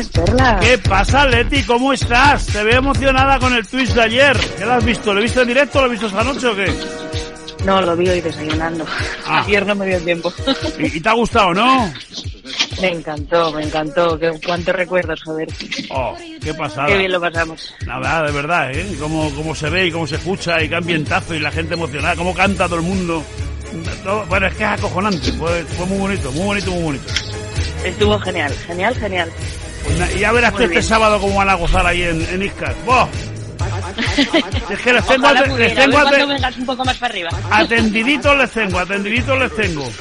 días, 0.00 0.08
Perla. 0.26 0.58
¿Qué 0.60 0.78
pasa, 0.78 1.26
Leti? 1.26 1.62
¿Cómo 1.64 1.92
estás? 1.92 2.46
Te 2.46 2.62
veo 2.62 2.78
emocionada 2.78 3.38
con 3.38 3.52
el 3.54 3.66
twist 3.66 3.94
de 3.94 4.02
ayer. 4.02 4.36
¿Qué 4.58 4.64
lo 4.64 4.72
has 4.74 4.84
visto? 4.84 5.12
¿Lo 5.12 5.20
he 5.20 5.22
visto 5.24 5.42
en 5.42 5.48
directo 5.48 5.80
lo 5.80 5.86
he 5.86 5.90
visto 5.90 6.06
esta 6.06 6.24
noche 6.24 6.46
o 6.46 6.56
qué? 6.56 6.72
No, 7.64 7.82
lo 7.82 7.94
vi 7.96 8.08
hoy 8.08 8.20
desayunando. 8.22 8.86
Ah. 9.26 9.42
Ayer 9.46 9.66
no 9.66 9.74
me 9.74 9.86
dio 9.86 10.00
tiempo. 10.00 10.32
¿Y, 10.78 10.96
y 10.96 11.00
te 11.00 11.08
ha 11.08 11.12
gustado, 11.12 11.52
no? 11.52 11.92
me 12.80 12.88
encantó, 12.88 13.52
me 13.52 13.62
encantó. 13.62 14.18
Qué, 14.18 14.32
cuántos 14.44 14.74
recuerdos, 14.74 15.22
joder. 15.22 15.48
Oh, 15.90 16.16
qué 16.42 16.54
pasada. 16.54 16.86
Qué 16.88 16.96
bien 16.96 17.12
lo 17.12 17.20
pasamos. 17.20 17.74
Nada, 17.86 18.22
de 18.22 18.32
verdad, 18.32 18.72
¿eh? 18.72 18.96
Cómo, 18.98 19.30
cómo 19.34 19.54
se 19.54 19.68
ve 19.68 19.86
y 19.86 19.92
cómo 19.92 20.06
se 20.06 20.16
escucha 20.16 20.62
y 20.62 20.68
qué 20.70 20.76
ambientazo 20.76 21.34
y 21.34 21.40
la 21.40 21.50
gente 21.50 21.74
emocionada, 21.74 22.16
cómo 22.16 22.32
canta 22.34 22.64
todo 22.64 22.76
el 22.76 22.82
mundo. 22.82 23.22
Todo- 24.02 24.24
bueno, 24.26 24.46
es 24.46 24.54
que 24.54 24.64
es 24.64 24.70
acojonante. 24.70 25.32
Fue, 25.32 25.62
fue 25.64 25.86
muy 25.86 25.98
bonito, 25.98 26.32
muy 26.32 26.44
bonito, 26.44 26.70
muy 26.70 26.82
bonito. 26.82 27.12
Estuvo 27.84 28.18
genial, 28.20 28.52
genial, 28.66 28.94
genial. 28.96 29.30
Pues 29.84 30.18
ya 30.20 30.32
verás 30.32 30.54
tú 30.54 30.62
este 30.64 30.82
sábado 30.82 31.20
cómo 31.20 31.36
van 31.36 31.48
a 31.50 31.54
gozar 31.54 31.86
ahí 31.86 32.02
en, 32.02 32.20
en 32.30 32.42
Iscar. 32.42 32.74
¡Buah! 32.84 33.06
Es 34.70 34.78
que 34.80 34.92
les 34.92 35.06
tengo, 35.06 35.26
Ojalá 35.26 35.40
les 35.42 35.50
pudiera. 35.50 35.72
A 35.72 35.74
ver 35.74 35.76
tengo 35.76 35.92
cuando 35.92 36.16
ate- 36.16 36.26
vengas 36.26 36.56
un 36.56 36.66
poco 36.66 36.84
más 36.84 36.96
para 36.96 37.12
arriba. 37.12 37.30
atendiditos 37.50 38.36
les 38.38 38.50
tengo, 38.50 38.78
atendiditos 38.78 39.38
les 39.38 39.56
tengo. 39.56 39.92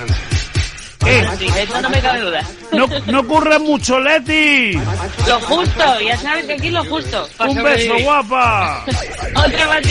¿Qué? 1.03 1.27
Sí, 1.39 1.49
de 1.49 1.63
eso 1.63 1.81
no 1.81 1.89
me 1.89 1.99
cabe 2.01 2.19
duda. 2.21 2.41
No, 2.71 2.87
no 3.07 3.19
ocurre 3.21 3.57
mucho, 3.59 3.99
Leti. 3.99 4.73
Lo 5.27 5.39
justo, 5.41 5.99
ya 6.01 6.17
sabes 6.17 6.45
que 6.45 6.53
aquí 6.53 6.69
lo 6.69 6.83
justo. 6.85 7.27
Un 7.39 7.55
beso, 7.55 7.63
sobrevivir. 7.63 8.03
guapa. 8.03 8.85
Otra 9.35 9.67
para 9.67 9.81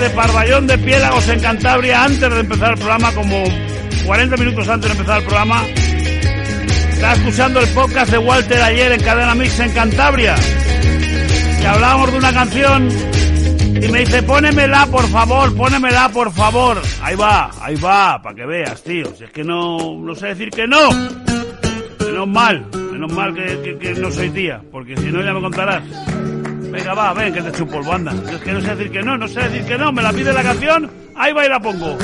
de 0.00 0.10
Pardallón 0.10 0.66
de 0.66 0.78
Piélagos 0.78 1.28
en 1.28 1.40
Cantabria, 1.40 2.04
antes 2.04 2.32
de 2.32 2.40
empezar 2.40 2.70
el 2.70 2.78
programa, 2.78 3.12
como 3.12 3.44
40 4.06 4.36
minutos 4.36 4.68
antes 4.68 4.88
de 4.88 4.96
empezar 4.96 5.18
el 5.18 5.24
programa, 5.24 5.62
está 7.00 7.12
escuchando 7.14 7.60
el 7.60 7.68
podcast 7.68 8.12
de 8.12 8.18
Walter 8.18 8.60
ayer 8.62 8.92
en 8.92 9.00
Cadena 9.02 9.34
Mix 9.34 9.58
en 9.58 9.72
Cantabria. 9.72 10.34
Y 11.60 11.64
hablábamos 11.64 12.12
de 12.12 12.18
una 12.18 12.32
canción 12.32 12.88
y 12.90 13.88
me 13.88 14.00
dice, 14.00 14.22
pónemela 14.22 14.86
por 14.86 15.06
favor, 15.08 15.56
pónemela 15.56 16.10
por 16.10 16.30
favor. 16.30 16.80
Ahí 17.02 17.16
va, 17.16 17.50
ahí 17.62 17.74
va, 17.76 18.20
para 18.22 18.34
que 18.34 18.44
veas, 18.44 18.82
tío. 18.82 19.06
Si 19.16 19.24
es 19.24 19.30
que 19.30 19.42
no, 19.42 19.96
no 19.98 20.14
sé 20.14 20.28
decir 20.28 20.50
que 20.50 20.66
no. 20.66 20.90
Menos 22.00 22.28
mal, 22.28 22.66
menos 22.92 23.10
mal 23.12 23.32
que, 23.34 23.78
que- 23.80 23.94
no 23.94 24.10
soy 24.10 24.28
tía, 24.30 24.60
porque 24.70 24.94
si 24.98 25.06
no 25.06 25.22
ya 25.22 25.32
me 25.32 25.40
contarás. 25.40 25.82
Venga, 26.70 26.92
va, 26.94 27.14
ven, 27.14 27.32
que 27.32 27.40
te 27.40 27.48
echo 27.48 27.64
un 27.64 27.70
polvo, 27.70 27.94
anda. 27.94 28.12
Yo 28.12 28.36
Es 28.36 28.42
que 28.42 28.52
no 28.52 28.60
sé 28.60 28.74
decir 28.76 28.92
que 28.92 29.02
no, 29.02 29.16
no 29.16 29.26
sé 29.26 29.40
decir 29.40 29.64
que 29.64 29.78
no. 29.78 29.90
Me 29.90 30.02
la 30.02 30.12
pide 30.12 30.32
la 30.34 30.42
canción, 30.42 30.90
ahí 31.16 31.32
va 31.32 31.46
y 31.46 31.48
la 31.48 31.60
pongo. 31.60 31.96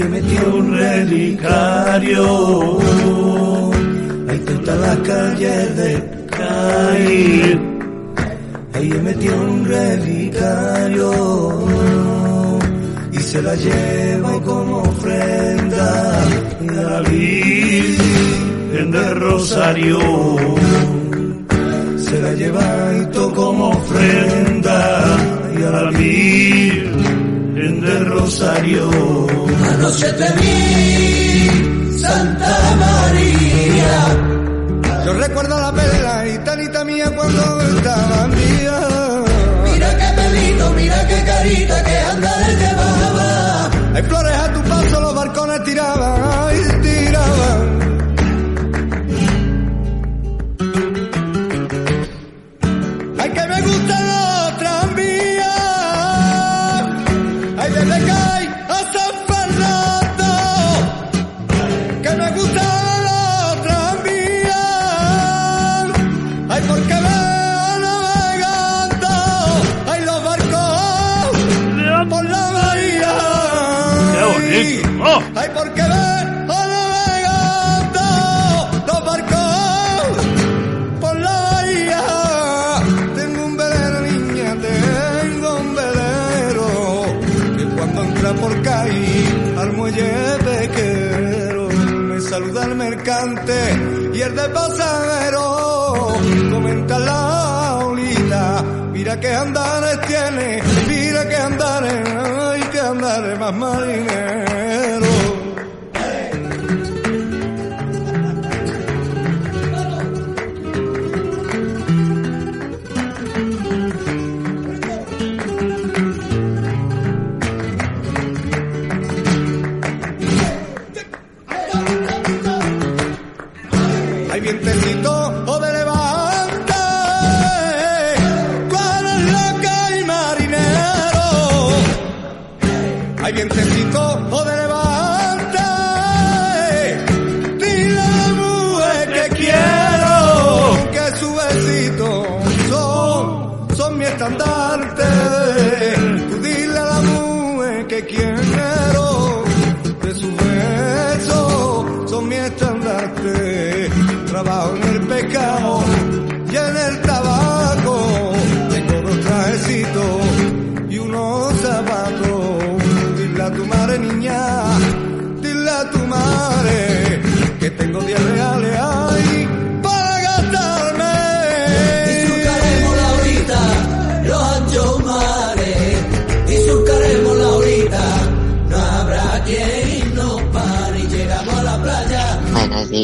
He 0.00 0.04
metido 0.04 0.54
un 0.54 0.76
relicario. 0.76 2.78
Ahí 4.28 4.38
toda 4.38 4.76
la 4.76 4.96
calle 5.02 5.66
de 5.78 6.26
Caín. 6.30 7.60
ahí 8.74 8.92
he 8.92 9.02
metido 9.02 9.42
un 9.42 9.64
relicario 9.64 11.10
y 13.10 13.18
se 13.18 13.42
la 13.42 13.56
lleva 13.56 14.40
como 14.42 14.82
ofrenda 14.82 16.22
a 16.22 16.72
la 16.72 17.00
Virgen 17.00 18.90
del 18.92 19.20
Rosario 19.20 19.98
se 21.96 22.22
la 22.22 22.32
lleva 22.34 22.92
y 23.02 23.06
to 23.06 23.32
como 23.34 23.70
ofrenda 23.70 25.02
y 25.58 25.62
a 25.64 25.70
la 25.70 25.90
Virgen 25.90 27.27
del 27.72 28.06
Rosario 28.06 28.88
Anoche 29.74 30.12
te 30.12 30.32
vi, 30.40 31.98
Santa 31.98 32.56
María. 32.80 33.92
yo 35.04 35.12
recuerdo 35.14 35.60
la 35.60 35.72
perla 35.72 36.28
y 36.28 36.38
tanita 36.44 36.84
mía 36.84 37.10
cuando 37.14 37.60
estaba 37.62 38.24
en 38.24 38.30
día 38.36 38.80
Mira 39.72 39.96
qué 39.96 40.20
pelito, 40.20 40.70
mira 40.72 41.06
qué 41.08 41.24
carita 41.24 41.84
que 41.84 41.98
anda 41.98 42.36
le 42.46 42.56
llevaba. 42.56 43.70
hay 43.94 44.02
flores 44.02 44.36
a 44.36 44.52
tu 44.54 44.62
paso 44.62 45.00
los 45.00 45.14
balcones 45.14 45.64
tiraban 45.64 46.22
ay, 46.48 46.58
tiraban 46.82 47.78
Ay, 53.20 53.30
que 53.30 53.46
me 53.46 53.60
gustan 53.62 54.07
saluda 92.38 92.64
el 92.66 92.74
mercante 92.76 93.52
y 94.14 94.20
el 94.20 94.36
de 94.36 94.48
pasajero. 94.50 96.14
Comenta 96.52 96.98
la 97.00 97.78
olita, 97.84 98.62
mira 98.92 99.18
que 99.18 99.34
andares 99.34 100.00
tiene, 100.06 100.62
mira 100.86 101.28
que 101.28 101.36
andares, 101.36 102.08
ay, 102.16 102.60
que 102.70 102.80
andares 102.80 103.38
más 103.40 103.54
marinero. 103.54 104.47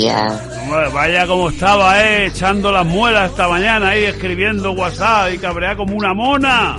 Días. 0.05 0.43
Hombre, 0.63 0.89
Vaya 0.93 1.27
como 1.27 1.51
estaba, 1.51 2.03
eh, 2.03 2.27
echando 2.27 2.71
las 2.73 2.87
muelas 2.87 3.31
esta 3.31 3.49
mañana 3.49 3.89
ahí, 3.91 4.05
escribiendo 4.05 4.73
WhatsApp 4.73 5.33
y 5.35 5.39
cabrea 5.39 5.77
como 5.77 5.97
una 5.97 6.15
mona. 6.15 6.77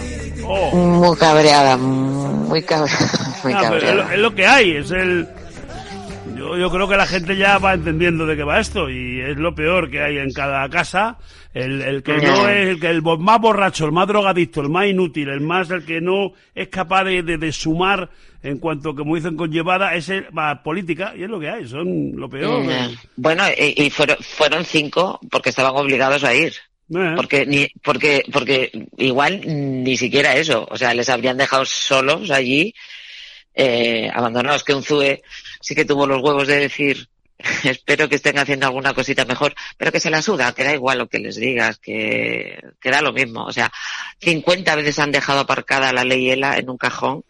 Oh. 0.47 0.75
Muy 0.75 1.17
cabreada, 1.17 1.77
muy 1.77 2.61
cabreada, 2.63 3.09
muy 3.43 3.53
Ah, 3.53 3.59
pero 3.63 3.77
es, 3.77 3.83
cabreada. 3.83 3.95
lo, 3.95 4.11
es 4.11 4.19
lo 4.19 4.35
que 4.35 4.45
hay, 4.47 4.71
es 4.77 4.91
el... 4.91 5.27
Yo, 6.35 6.57
yo 6.57 6.69
creo 6.69 6.87
que 6.87 6.97
la 6.97 7.05
gente 7.07 7.37
ya 7.37 7.57
va 7.59 7.73
entendiendo 7.73 8.25
de 8.25 8.35
qué 8.35 8.43
va 8.43 8.59
esto 8.59 8.89
y 8.89 9.21
es 9.21 9.37
lo 9.37 9.55
peor 9.55 9.89
que 9.89 10.01
hay 10.03 10.17
en 10.17 10.31
cada 10.33 10.67
casa. 10.69 11.17
El, 11.53 11.81
el 11.81 12.03
que 12.03 12.17
no 12.17 12.21
Ya. 12.21 12.51
es 12.53 12.67
el, 12.67 12.79
que 12.81 12.89
el 12.89 13.01
más 13.01 13.39
borracho, 13.39 13.85
el 13.85 13.93
más 13.93 14.07
drogadicto, 14.07 14.59
el 14.61 14.69
más 14.69 14.85
inútil, 14.87 15.29
el 15.29 15.39
más 15.39 15.69
el 15.71 15.85
que 15.85 16.01
no 16.01 16.31
es 16.53 16.67
capaz 16.67 17.05
de, 17.05 17.23
de- 17.23 17.37
de 17.37 17.51
sumar 17.53 18.09
en 18.45 18.59
cuanto, 18.59 18.95
como 18.95 19.15
dicen, 19.15 19.35
con 19.35 19.51
llevada, 19.51 19.95
es 19.95 20.11
la 20.33 20.61
política 20.63 21.13
y 21.17 21.23
es 21.23 21.29
lo 21.29 21.39
que 21.39 21.49
hay, 21.49 21.67
son 21.67 22.13
lo 22.15 22.29
peor. 22.29 22.65
Ya. 22.67 22.91
Bueno, 23.15 23.43
y, 23.57 23.85
y 23.85 23.89
fueron, 23.89 24.17
fueron 24.21 24.63
cinco 24.63 25.19
porque 25.31 25.49
estaban 25.49 25.75
obligados 25.75 26.23
a 26.23 26.33
ir. 26.33 26.53
Eh. 26.93 27.13
Porque 27.15 27.45
ni, 27.47 27.67
porque, 27.83 28.23
porque 28.31 28.71
igual 28.97 29.41
ni 29.45 29.97
siquiera 29.97 30.35
eso. 30.35 30.67
O 30.69 30.77
sea, 30.77 30.93
les 30.93 31.09
habrían 31.09 31.37
dejado 31.37 31.65
solos 31.65 32.29
allí, 32.29 32.73
eh, 33.55 34.11
abandonados, 34.13 34.63
que 34.63 34.75
un 34.75 34.83
ZUE 34.83 35.23
sí 35.59 35.73
que 35.73 35.85
tuvo 35.85 36.05
los 36.05 36.21
huevos 36.21 36.47
de 36.47 36.59
decir, 36.59 37.07
espero 37.63 38.07
que 38.07 38.15
estén 38.15 38.37
haciendo 38.37 38.67
alguna 38.67 38.93
cosita 38.93 39.25
mejor, 39.25 39.55
pero 39.77 39.91
que 39.91 39.99
se 39.99 40.11
la 40.11 40.21
suda, 40.21 40.53
que 40.53 40.63
da 40.63 40.73
igual 40.73 40.99
lo 40.99 41.09
que 41.09 41.17
les 41.17 41.37
digas, 41.37 41.79
que, 41.79 42.59
que 42.79 42.91
da 42.91 43.01
lo 43.01 43.11
mismo. 43.11 43.45
O 43.45 43.51
sea, 43.51 43.71
50 44.21 44.75
veces 44.75 44.99
han 44.99 45.11
dejado 45.11 45.39
aparcada 45.39 45.91
la 45.93 46.03
ley 46.03 46.29
ELA 46.29 46.59
en 46.59 46.69
un 46.69 46.77
cajón. 46.77 47.23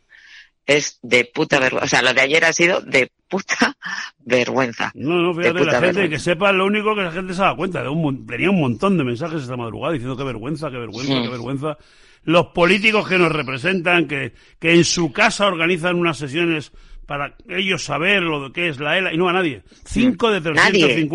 Es 0.65 0.99
de 1.03 1.29
puta 1.33 1.59
vergüenza. 1.59 1.85
O 1.85 1.87
sea, 1.87 2.01
lo 2.01 2.13
de 2.13 2.21
ayer 2.21 2.43
ha 2.45 2.53
sido 2.53 2.81
de 2.81 3.11
puta 3.27 3.75
vergüenza. 4.19 4.91
No, 4.95 5.15
no, 5.21 5.33
De 5.33 5.43
fíjate, 5.43 5.59
puta 5.59 5.65
la 5.65 5.79
gente 5.79 5.85
vergüenza. 6.01 6.09
que 6.09 6.19
sepa 6.19 6.51
lo 6.51 6.65
único 6.65 6.95
que 6.95 7.01
la 7.01 7.11
gente 7.11 7.33
se 7.33 7.41
da 7.41 7.55
cuenta. 7.55 7.83
De 7.83 7.89
un, 7.89 8.25
tenía 8.25 8.49
un 8.49 8.59
montón 8.59 8.97
de 8.97 9.03
mensajes 9.03 9.43
esta 9.43 9.55
madrugada 9.57 9.93
diciendo 9.93 10.17
qué 10.17 10.23
vergüenza, 10.23 10.71
qué 10.71 10.77
vergüenza, 10.77 11.13
Sí. 11.13 11.21
qué 11.21 11.29
vergüenza. 11.29 11.77
Los 12.23 12.47
políticos 12.47 13.07
que 13.07 13.17
nos 13.19 13.31
representan, 13.31 14.07
que, 14.07 14.33
que 14.59 14.73
en 14.73 14.83
su 14.83 15.11
casa 15.11 15.45
organizan 15.45 15.95
unas 15.97 16.17
sesiones 16.17 16.71
para 17.05 17.35
ellos 17.47 17.83
saber 17.83 18.23
lo 18.23 18.51
que 18.51 18.67
es 18.69 18.79
la 18.79 18.97
ELA 18.97 19.13
y 19.13 19.17
no 19.17 19.29
a 19.29 19.33
nadie. 19.33 19.61
Cinco 19.85 20.31
de 20.31 20.41
Nadie. 20.51 21.07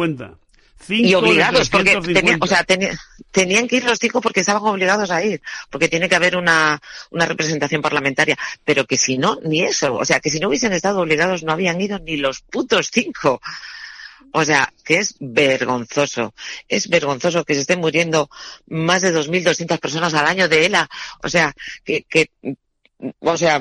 350. 0.87 0.87
Cinco 0.87 1.09
y 1.09 1.15
obligados, 1.15 1.71
porque 1.71 1.93
350. 1.93 2.21
tenían, 2.21 2.43
o 2.43 2.47
sea, 2.47 2.65
tenían 3.31 3.69
que 3.69 3.77
ir 3.77 3.85
los 3.85 3.99
cinco 3.99 4.21
porque 4.21 4.41
estaban 4.41 4.63
obligados 4.63 5.11
a 5.11 5.23
ir, 5.25 5.41
porque 5.71 5.89
tiene 5.89 6.09
que 6.09 6.17
haber 6.17 6.37
una, 6.37 6.81
una 7.11 7.27
representación 7.27 7.83
parlamentaria, 7.83 8.37
pero 8.65 8.87
que 8.87 8.97
si 8.97 9.19
no, 9.19 9.39
ni 9.43 9.63
eso, 9.63 9.95
o 9.95 10.05
sea, 10.05 10.21
que 10.21 10.31
si 10.31 10.41
no 10.41 10.49
hubiesen 10.49 10.73
estado 10.73 11.01
obligados 11.01 11.43
no 11.43 11.53
habían 11.53 11.81
ido 11.81 11.99
ni 11.99 12.17
los 12.17 12.41
putos 12.41 12.91
cinco. 12.93 13.41
O 14.33 14.45
sea, 14.45 14.73
que 14.85 14.99
es 14.99 15.17
vergonzoso. 15.19 16.35
Es 16.69 16.89
vergonzoso 16.89 17.45
que 17.45 17.55
se 17.55 17.61
estén 17.61 17.81
muriendo 17.81 18.31
más 18.69 19.03
de 19.03 19.13
2.200 19.13 19.79
personas 19.81 20.15
al 20.15 20.27
año 20.27 20.49
de 20.49 20.67
ELA. 20.67 20.89
O 21.23 21.29
sea, 21.29 21.53
que, 21.85 22.05
que, 22.05 22.31
o 23.19 23.37
sea, 23.37 23.61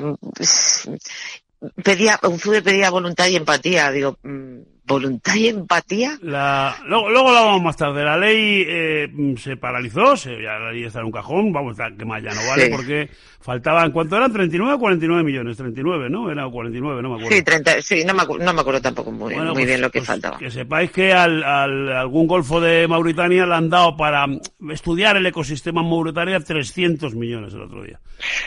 pedía, 1.82 2.20
un 2.22 2.38
FUDE 2.38 2.62
pedía 2.62 2.90
voluntad 2.90 3.26
y 3.26 3.36
empatía. 3.36 3.90
Digo, 3.90 4.18
mm, 4.22 4.60
voluntad 4.90 5.34
y 5.34 5.48
empatía. 5.48 6.18
La, 6.22 6.76
luego, 6.86 7.10
luego 7.10 7.28
lo 7.30 7.44
vamos 7.46 7.62
más 7.62 7.76
tarde. 7.76 8.04
La 8.04 8.16
ley 8.16 8.64
eh, 8.66 9.08
se 9.38 9.56
paralizó, 9.56 10.16
se, 10.16 10.30
ya 10.42 10.58
la 10.58 10.72
ley 10.72 10.84
está 10.84 11.00
en 11.00 11.06
un 11.06 11.12
cajón, 11.12 11.52
vamos, 11.52 11.72
está, 11.72 11.90
que 11.96 12.04
más 12.04 12.22
ya 12.22 12.34
no 12.34 12.46
vale, 12.48 12.66
Sí. 12.66 12.70
porque 12.70 13.08
faltaban, 13.40 13.90
¿cuánto 13.92 14.16
eran? 14.16 14.32
¿39 14.32 14.74
o 14.74 14.78
49 14.78 15.22
millones? 15.24 15.56
39, 15.56 16.10
¿no? 16.10 16.30
Era 16.30 16.46
49, 16.48 17.00
no 17.02 17.08
me 17.10 17.14
acuerdo. 17.16 17.36
Sí, 17.36 17.42
30, 17.42 17.80
sí, 17.82 18.04
no 18.04 18.12
me, 18.14 18.44
no 18.44 18.52
me 18.52 18.60
acuerdo 18.60 18.80
tampoco 18.82 19.10
muy, 19.10 19.32
Bueno, 19.34 19.46
muy 19.46 19.54
pues- 19.54 19.66
bien 19.66 19.80
lo 19.80 19.90
que 19.90 20.00
pues 20.00 20.08
faltaba. 20.08 20.36
Que 20.38 20.50
sepáis 20.50 20.90
que 20.90 21.12
al, 21.12 21.42
al- 21.42 21.92
algún 21.92 22.26
golfo 22.26 22.60
de 22.60 22.86
Mauritania 22.86 23.46
le 23.46 23.54
han 23.54 23.70
dado 23.70 23.96
para 23.96 24.26
mm, 24.26 24.40
estudiar 24.72 25.16
el 25.16 25.24
ecosistema 25.26 25.80
en 25.80 25.88
Mauritania 25.88 26.38
300 26.40 27.14
millones 27.14 27.54
el 27.54 27.62
otro 27.62 27.82
día. 27.82 27.98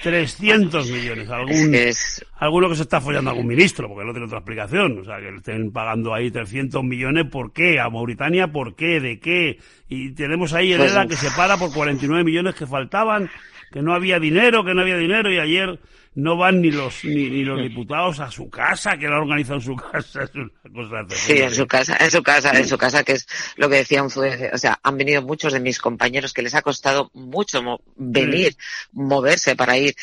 300 0.03 0.89
millones. 0.91 1.29
Algún, 1.29 1.73
es- 1.73 2.23
Alguno 2.37 2.69
que 2.69 2.75
se 2.75 2.81
está 2.83 2.99
follando 2.99 3.29
a 3.29 3.33
algún 3.33 3.47
ministro, 3.47 3.87
porque 3.87 4.05
no 4.05 4.11
tiene 4.11 4.25
otra 4.27 4.39
explicación. 4.39 4.99
O 4.99 5.05
sea, 5.05 5.17
que 5.17 5.31
le 5.31 5.37
estén 5.37 5.71
pagando 5.71 6.13
ahí 6.13 6.29
300 6.33 6.83
millones, 6.83 7.25
¿por 7.31 7.53
qué? 7.53 7.79
¿A 7.79 7.89
Mauritania 7.89 8.51
por 8.51 8.75
qué? 8.75 8.99
¿De 8.99 9.19
qué? 9.19 9.59
Y 9.87 10.11
tenemos 10.11 10.51
ahí 10.53 10.75
Pues- 10.75 10.91
ELA 10.91 11.07
que 11.07 11.15
se 11.15 11.31
para 11.31 11.55
por 11.57 11.71
49 11.73 12.23
millones 12.25 12.55
que 12.55 12.67
faltaban, 12.67 13.29
que 13.71 13.81
no 13.81 13.93
había 13.93 14.19
dinero, 14.19 14.65
que 14.65 14.73
no 14.73 14.81
había 14.81 14.97
dinero, 14.97 15.31
y 15.31 15.39
ayer 15.39 15.79
no 16.15 16.37
van 16.37 16.61
ni 16.61 16.69
los 16.69 17.03
ni, 17.05 17.27
ni 17.31 17.43
los 17.43 17.59
diputados 17.59 18.19
a 18.19 18.29
su 18.29 18.47
casa, 18.47 18.97
que 18.99 19.07
lo 19.07 19.15
han 19.15 19.21
organizado 19.23 19.55
en 19.55 19.61
su 19.65 19.75
casa. 19.91 20.23
Es 20.23 20.35
una 20.35 20.51
cosa 20.71 21.05
Sí, 21.09 21.33
en 21.41 21.51
su 21.55 21.65
casa, 21.65 21.97
en 21.99 22.11
su 22.11 22.21
casa, 22.21 22.51
en 22.51 22.67
su 22.67 22.77
casa, 22.77 23.03
que 23.03 23.13
es 23.13 23.27
lo 23.55 23.67
que 23.67 23.77
decía 23.77 24.03
un. 24.03 24.11
O 24.53 24.57
sea, 24.59 24.79
han 24.83 24.95
venido 24.97 25.23
muchos 25.23 25.53
de 25.53 25.59
mis 25.59 25.79
compañeros 25.79 26.31
que 26.31 26.43
les 26.43 26.53
ha 26.53 26.61
costado 26.61 27.09
mucho 27.15 27.63
mo- 27.63 27.81
venir, 27.95 28.55
moverse 28.91 29.55
para 29.55 29.75
ir. 29.79 29.95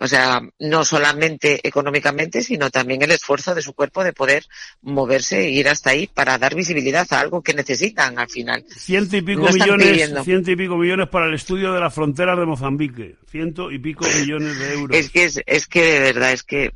O 0.00 0.06
sea, 0.06 0.40
no 0.60 0.84
solamente 0.84 1.60
económicamente, 1.66 2.42
sino 2.42 2.70
también 2.70 3.02
el 3.02 3.10
esfuerzo 3.10 3.54
de 3.54 3.62
su 3.62 3.72
cuerpo 3.72 4.04
de 4.04 4.12
poder 4.12 4.44
moverse 4.82 5.40
e 5.40 5.50
ir 5.50 5.68
hasta 5.68 5.90
ahí 5.90 6.06
para 6.06 6.38
dar 6.38 6.54
visibilidad 6.54 7.06
a 7.10 7.20
algo 7.20 7.42
que 7.42 7.52
necesitan 7.52 8.16
al 8.16 8.28
final. 8.28 8.64
Ciento 8.68 9.16
y 9.16 9.22
pico 9.22 9.42
No 9.42 9.52
millones, 9.52 10.24
ciento 10.24 10.52
y 10.52 10.56
pico 10.56 10.76
millones 10.76 11.08
para 11.08 11.26
el 11.26 11.34
estudio 11.34 11.72
de 11.72 11.80
las 11.80 11.92
fronteras 11.92 12.38
de 12.38 12.46
Mozambique. 12.46 13.16
Ciento 13.28 13.72
y 13.72 13.80
pico 13.80 14.04
millones 14.04 14.58
de 14.58 14.74
euros. 14.74 14.96
Es 14.96 15.10
que 15.10 15.24
es, 15.24 15.40
es 15.44 15.66
que 15.66 15.82
de 15.82 16.00
verdad, 16.00 16.32
es 16.32 16.44
que, 16.44 16.70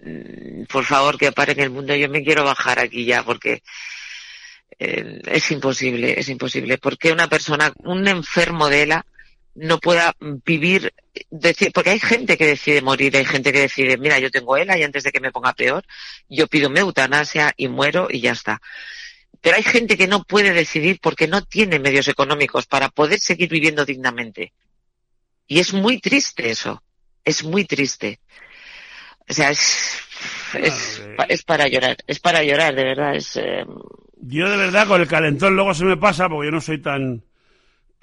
mm, 0.00 0.64
por 0.64 0.84
favor, 0.84 1.16
que 1.16 1.32
paren 1.32 1.60
el 1.60 1.70
mundo. 1.70 1.94
Yo 1.94 2.10
me 2.10 2.22
quiero 2.22 2.44
bajar 2.44 2.80
aquí 2.80 3.06
ya 3.06 3.22
porque 3.22 3.62
eh, 4.78 5.22
es 5.24 5.50
imposible, 5.50 6.20
es 6.20 6.28
imposible. 6.28 6.76
Porque 6.76 7.12
una 7.12 7.28
persona, 7.28 7.72
un 7.78 8.06
enfermo 8.06 8.68
de 8.68 8.82
ELA, 8.82 9.06
no 9.58 9.78
pueda 9.78 10.14
vivir, 10.20 10.92
decir, 11.30 11.70
porque 11.72 11.90
hay 11.90 12.00
gente 12.00 12.36
que 12.38 12.46
decide 12.46 12.80
morir, 12.80 13.16
hay 13.16 13.24
gente 13.24 13.52
que 13.52 13.60
decide, 13.60 13.96
mira, 13.98 14.18
yo 14.18 14.30
tengo 14.30 14.56
ELA 14.56 14.78
y 14.78 14.82
antes 14.84 15.02
de 15.04 15.10
que 15.12 15.20
me 15.20 15.32
ponga 15.32 15.52
peor, 15.52 15.84
yo 16.28 16.46
pido 16.46 16.70
mi 16.70 16.80
eutanasia 16.80 17.52
y 17.56 17.68
muero 17.68 18.08
y 18.10 18.20
ya 18.20 18.32
está. 18.32 18.60
Pero 19.40 19.56
hay 19.56 19.62
gente 19.62 19.96
que 19.96 20.06
no 20.08 20.24
puede 20.24 20.52
decidir 20.52 20.98
porque 21.00 21.28
no 21.28 21.42
tiene 21.44 21.78
medios 21.78 22.08
económicos 22.08 22.66
para 22.66 22.88
poder 22.88 23.20
seguir 23.20 23.48
viviendo 23.48 23.84
dignamente. 23.84 24.52
Y 25.46 25.60
es 25.60 25.72
muy 25.72 25.98
triste 26.00 26.50
eso. 26.50 26.82
Es 27.24 27.44
muy 27.44 27.64
triste. 27.64 28.20
O 29.28 29.32
sea, 29.32 29.50
es, 29.50 29.98
es, 30.54 31.02
pa- 31.16 31.24
es 31.28 31.42
para 31.42 31.68
llorar. 31.68 31.96
Es 32.06 32.18
para 32.20 32.42
llorar, 32.42 32.74
de 32.74 32.84
verdad. 32.84 33.14
Es, 33.14 33.36
eh, 33.36 33.64
Yo 34.20 34.48
de 34.50 34.56
verdad 34.56 34.86
con 34.88 35.00
el 35.00 35.06
calentón 35.08 35.54
luego 35.54 35.72
se 35.74 35.84
me 35.84 35.96
pasa, 35.96 36.28
porque 36.28 36.48
yo 36.48 36.52
no 36.52 36.60
soy 36.60 36.80
tan 36.82 37.22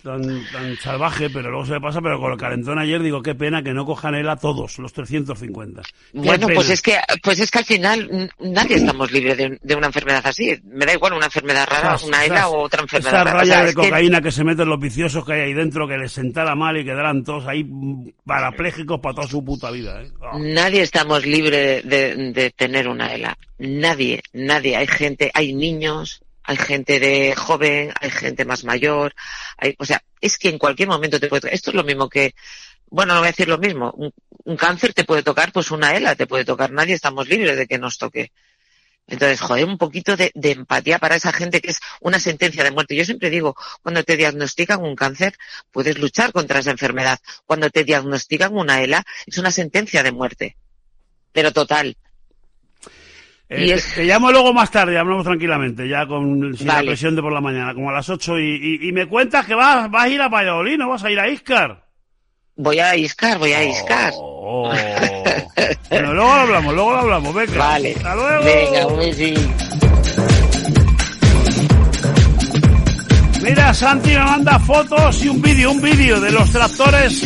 tan, 0.05 0.21
tan 0.51 0.75
salvaje, 0.77 1.29
pero 1.31 1.49
luego 1.49 1.65
se 1.65 1.73
me 1.73 1.81
pasa, 1.81 1.99
pero 1.99 2.19
con 2.19 2.31
el 2.31 2.37
calentón 2.37 2.77
ayer 2.77 3.01
digo, 3.01 3.23
qué 3.23 3.33
pena 3.33 3.63
que 3.63 3.73
no 3.73 3.85
cojan 3.85 4.13
él 4.13 4.29
a 4.29 4.35
todos, 4.37 4.77
los 4.77 4.93
350. 4.93 5.81
Qué 5.81 5.89
bueno, 6.13 6.45
pena. 6.47 6.55
pues 6.55 6.69
es 6.69 6.81
que, 6.81 6.97
pues 7.23 7.39
es 7.39 7.49
que 7.49 7.57
al 7.57 7.65
final 7.65 8.31
nadie 8.39 8.75
estamos 8.75 9.11
libres 9.11 9.35
de, 9.37 9.57
de 9.61 9.75
una 9.75 9.87
enfermedad 9.87 10.21
así. 10.23 10.55
Me 10.65 10.85
da 10.85 10.93
igual 10.93 11.13
una 11.13 11.25
enfermedad 11.25 11.67
rara, 11.67 11.97
una 12.05 12.23
ELA 12.23 12.47
o 12.49 12.61
otra 12.63 12.81
enfermedad 12.83 13.13
Esa 13.13 13.23
rara. 13.23 13.37
O 13.37 13.39
raya 13.39 13.53
sea, 13.53 13.63
de 13.63 13.69
es 13.69 13.75
que- 13.75 13.81
cocaína 13.81 14.21
que... 14.21 14.31
se 14.31 14.43
meten 14.43 14.69
los 14.69 14.79
viciosos 14.79 15.25
que 15.25 15.33
hay 15.33 15.41
ahí 15.41 15.53
dentro, 15.53 15.87
que 15.87 15.97
les 15.97 16.11
sentara 16.11 16.53
mal 16.55 16.77
y 16.77 16.85
quedarán 16.85 17.23
todos 17.23 17.47
ahí 17.47 17.63
mm, 17.63 18.09
parapléjicos 18.25 18.99
para 18.99 19.15
toda 19.15 19.27
su 19.27 19.43
puta 19.43 19.71
vida. 19.71 20.03
¿eh? 20.03 20.11
Oh. 20.21 20.37
Nadie 20.37 20.81
estamos 20.83 21.25
libres 21.25 21.83
de, 21.83 22.31
de 22.31 22.51
tener 22.51 22.87
una 22.87 23.11
ELA. 23.13 23.35
Nadie, 23.57 24.21
nadie. 24.33 24.75
Hay 24.75 24.85
gente, 24.87 25.31
hay 25.33 25.53
niños, 25.53 26.21
hay 26.45 26.57
gente 26.57 26.99
de 26.99 27.35
joven, 27.35 27.91
hay 27.99 28.09
gente 28.11 28.45
más 28.45 28.63
mayor. 28.63 29.15
Hay, 29.57 29.75
o 29.79 29.85
sea, 29.85 30.03
es 30.21 30.37
que 30.37 30.49
en 30.49 30.59
cualquier 30.59 30.87
momento 30.87 31.19
te 31.19 31.27
puede. 31.27 31.53
Esto 31.53 31.71
es 31.71 31.75
lo 31.75 31.83
mismo 31.83 32.09
que, 32.09 32.35
bueno, 32.87 33.13
no 33.13 33.19
voy 33.19 33.27
a 33.27 33.31
decir 33.31 33.47
lo 33.47 33.57
mismo. 33.57 33.91
Un, 33.91 34.13
un 34.43 34.57
cáncer 34.57 34.93
te 34.93 35.05
puede 35.05 35.23
tocar, 35.23 35.51
pues 35.51 35.71
una 35.71 35.95
ELA 35.95 36.15
te 36.15 36.27
puede 36.27 36.45
tocar. 36.45 36.71
Nadie 36.71 36.93
estamos 36.93 37.27
libres 37.27 37.57
de 37.57 37.67
que 37.67 37.79
nos 37.79 37.97
toque. 37.97 38.31
Entonces, 39.07 39.39
joder, 39.39 39.65
un 39.65 39.77
poquito 39.77 40.15
de, 40.15 40.31
de 40.33 40.51
empatía 40.51 40.97
para 40.99 41.15
esa 41.15 41.31
gente 41.31 41.61
que 41.61 41.71
es 41.71 41.79
una 42.01 42.19
sentencia 42.19 42.63
de 42.63 42.71
muerte. 42.71 42.95
Yo 42.95 43.05
siempre 43.05 43.29
digo, 43.29 43.55
cuando 43.81 44.03
te 44.03 44.17
diagnostican 44.17 44.81
un 44.81 44.95
cáncer, 44.95 45.37
puedes 45.71 45.97
luchar 45.99 46.31
contra 46.31 46.59
esa 46.59 46.71
enfermedad. 46.71 47.19
Cuando 47.45 47.69
te 47.69 47.83
diagnostican 47.83 48.55
una 48.55 48.81
ELA, 48.81 49.03
es 49.25 49.37
una 49.37 49.51
sentencia 49.51 50.01
de 50.03 50.11
muerte. 50.11 50.57
Pero 51.31 51.51
total. 51.51 51.97
Eh, 53.47 53.65
Y 53.65 53.67
te- 53.67 53.73
es- 53.75 53.93
te, 53.95 54.03
llamo 54.05 54.31
luego 54.31 54.53
más 54.53 54.71
tarde, 54.71 54.97
hablamos 54.97 55.23
tranquilamente, 55.23 55.87
ya 55.87 56.07
con 56.07 56.55
sin 56.57 56.67
la 56.67 56.81
presión 56.81 57.15
de 57.15 57.21
por 57.21 57.31
la 57.31 57.41
mañana, 57.41 57.73
como 57.75 57.89
a 57.89 57.93
las 57.93 58.09
8 58.09 58.39
y, 58.39 58.79
y- 58.81 58.87
y 58.89 58.91
me 58.91 59.05
cuentas 59.05 59.45
que 59.45 59.53
vas, 59.53 59.89
vas 59.91 60.03
a 60.05 60.09
ir 60.09 60.21
a 60.21 60.29
Valladolid, 60.29 60.77
¿no 60.77 60.89
vas 60.89 61.03
a 61.03 61.11
ir 61.11 61.19
a 61.19 61.29
Iscar? 61.29 61.85
Voy 62.57 62.79
a 62.79 62.95
iscar, 62.95 63.37
voy 63.37 63.51
a 63.51 63.63
iscar. 63.63 64.13
Oh. 64.15 64.71
Bueno, 65.89 66.13
luego 66.13 66.29
lo 66.29 66.41
hablamos, 66.41 66.73
luego 66.73 66.91
lo 66.91 66.97
hablamos, 66.99 67.33
venga. 67.35 67.57
Vale. 67.57 67.93
Hasta 67.95 68.15
luego. 68.15 68.43
Venga, 68.43 68.87
un 68.87 68.97
besito. 68.99 69.41
Mira, 73.41 73.73
Santi 73.73 74.09
me 74.09 74.19
manda 74.19 74.59
fotos 74.59 75.23
y 75.23 75.29
un 75.29 75.41
vídeo, 75.41 75.71
un 75.71 75.81
vídeo 75.81 76.19
de 76.19 76.31
los 76.31 76.51
tractores 76.51 77.23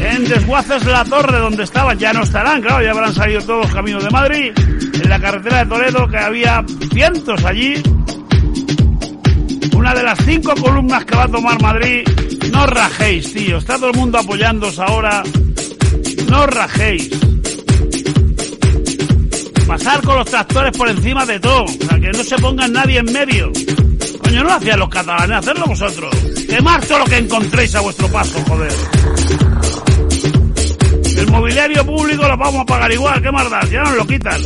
en 0.00 0.24
Desguaces 0.24 0.84
La 0.86 1.04
Torre, 1.04 1.38
donde 1.38 1.62
estaban. 1.64 1.98
Ya 1.98 2.12
no 2.12 2.22
estarán, 2.24 2.60
claro, 2.60 2.82
ya 2.84 2.90
habrán 2.90 3.14
salido 3.14 3.40
todos 3.42 3.72
camino 3.72 4.00
de 4.00 4.10
Madrid, 4.10 4.52
en 5.04 5.10
la 5.10 5.20
carretera 5.20 5.58
de 5.58 5.66
Toledo, 5.66 6.08
que 6.08 6.16
había 6.16 6.64
cientos 6.92 7.44
allí. 7.44 7.74
Una 9.76 9.94
de 9.94 10.02
las 10.02 10.18
cinco 10.24 10.54
columnas 10.60 11.04
que 11.04 11.14
va 11.14 11.24
a 11.24 11.28
tomar 11.28 11.60
Madrid. 11.60 12.02
No 12.50 12.66
rajéis, 12.66 13.32
tío. 13.32 13.58
Está 13.58 13.76
todo 13.76 13.90
el 13.90 13.96
mundo 13.96 14.18
apoyándoos 14.18 14.78
ahora. 14.78 15.22
No 16.28 16.46
rajéis. 16.46 17.10
Pasar 19.66 20.02
con 20.02 20.16
los 20.16 20.26
tractores 20.26 20.76
por 20.76 20.88
encima 20.88 21.26
de 21.26 21.38
todo. 21.38 21.64
O 21.64 21.68
sea, 21.68 22.00
que 22.00 22.10
no 22.10 22.24
se 22.24 22.36
ponga 22.36 22.66
nadie 22.66 22.98
en 22.98 23.12
medio. 23.12 23.52
Coño, 24.22 24.42
no 24.42 24.48
lo 24.48 24.52
hacían 24.54 24.78
los 24.78 24.88
catalanes, 24.88 25.36
hacerlo 25.38 25.66
vosotros. 25.66 26.14
Quemar 26.48 26.84
todo 26.86 27.00
lo 27.00 27.04
que 27.04 27.18
encontréis 27.18 27.74
a 27.74 27.80
vuestro 27.80 28.08
paso, 28.08 28.42
joder. 28.48 28.72
El 31.18 31.30
mobiliario 31.30 31.84
público 31.84 32.26
lo 32.26 32.36
vamos 32.36 32.62
a 32.62 32.64
pagar 32.64 32.92
igual, 32.92 33.22
qué 33.22 33.30
más 33.30 33.50
da, 33.50 33.60
ya 33.68 33.82
nos 33.82 33.96
lo 33.96 34.06
quitan. 34.06 34.40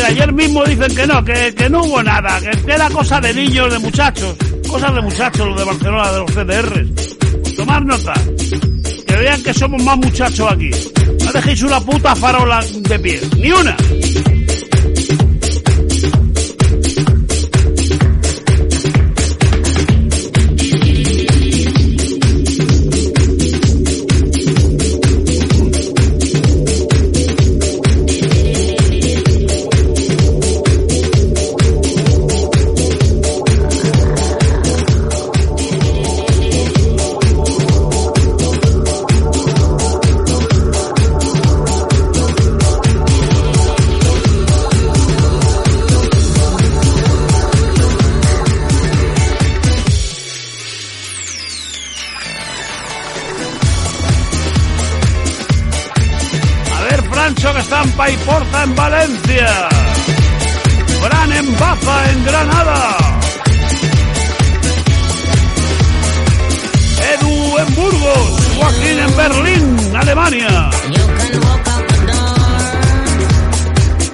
Mira, 0.00 0.08
ayer 0.08 0.32
mismo 0.32 0.64
dicen 0.64 0.94
que 0.96 1.06
no, 1.06 1.22
que, 1.22 1.54
que 1.54 1.68
no 1.68 1.82
hubo 1.82 2.02
nada, 2.02 2.40
que, 2.40 2.50
que 2.62 2.72
era 2.72 2.88
cosa 2.88 3.20
de 3.20 3.34
niños, 3.34 3.70
de 3.70 3.78
muchachos. 3.80 4.34
Cosas 4.66 4.94
de 4.94 5.02
muchachos, 5.02 5.46
los 5.46 5.58
de 5.58 5.64
Barcelona, 5.64 6.12
de 6.12 6.18
los 6.20 6.30
CDRs. 6.32 7.54
Tomar 7.54 7.84
nota. 7.84 8.14
Que 9.06 9.16
vean 9.16 9.42
que 9.42 9.52
somos 9.52 9.82
más 9.82 9.98
muchachos 9.98 10.50
aquí. 10.50 10.70
No 11.22 11.32
dejéis 11.32 11.62
una 11.64 11.80
puta 11.80 12.16
farola 12.16 12.64
de 12.64 12.98
pie. 12.98 13.20
Ni 13.36 13.52
una. 13.52 13.76
Que 58.02 58.12
está 58.14 58.62
en 58.64 58.74
Valencia. 58.74 59.68
Fran 61.02 61.32
en 61.32 61.58
Baza, 61.58 62.10
en 62.10 62.24
Granada. 62.24 62.96
Edu 67.12 67.58
en 67.58 67.74
Burgos. 67.74 68.56
Joaquín 68.56 68.98
en 69.00 69.16
Berlín, 69.16 69.96
Alemania. 69.96 70.70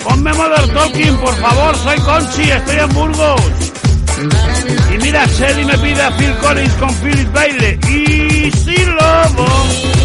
Ponme 0.03 0.33
Mother 0.33 0.67
Talk 0.67 0.75
Talking, 0.75 1.17
por 1.19 1.35
favor, 1.37 1.77
soy 1.77 1.99
Conchi, 2.01 2.51
estoy 2.51 2.79
en 2.79 2.93
Burgos. 2.93 3.41
Y 4.93 4.99
mira, 4.99 5.27
Shelly 5.27 5.65
me 5.65 5.79
pide 5.79 6.03
a 6.03 6.11
Phil 6.11 6.35
Collins 6.43 6.75
con 6.75 6.93
Philip 6.97 7.33
Baile. 7.33 7.79
Y 7.89 8.51
si 8.51 8.85
lobo. 8.85 9.96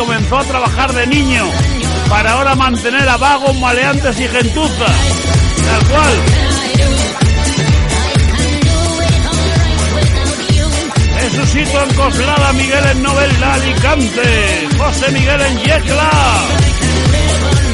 Comenzó 0.00 0.38
a 0.38 0.44
trabajar 0.44 0.94
de 0.94 1.06
niño 1.08 1.44
para 2.08 2.32
ahora 2.32 2.54
mantener 2.54 3.06
a 3.06 3.18
vagos, 3.18 3.54
maleantes 3.58 4.18
y 4.18 4.26
gentuza. 4.28 4.86
Tal 4.86 5.88
cual. 5.90 6.12
Jesucito 11.20 11.82
en 11.82 11.94
Coslada, 11.94 12.52
Miguel 12.54 12.86
en 12.92 13.02
Novela, 13.02 13.54
Alicante, 13.54 14.68
José 14.78 15.10
Miguel 15.12 15.40
en 15.42 15.58
Yecla. 15.58 16.10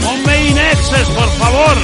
Ponme 0.05 0.47
Inexes, 0.49 1.09
por 1.11 1.29
favor. 1.39 1.77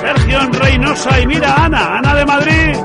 Sergio 0.00 0.40
en 0.40 0.52
Reynosa 0.54 1.20
y 1.20 1.26
mira 1.26 1.54
Ana, 1.64 1.98
Ana 1.98 2.14
de 2.14 2.24
Madrid, 2.24 2.76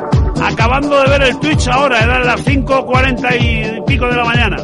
acabando 0.74 1.03
de 1.03 1.09
ver 1.09 1.30
el 1.30 1.39
Twitch 1.39 1.67
ahora, 1.67 2.03
eran 2.03 2.26
las 2.26 2.43
5.40 2.47 3.38
y 3.39 3.82
pico 3.82 4.07
de 4.07 4.15
la 4.15 4.26
mañana. 4.26 4.57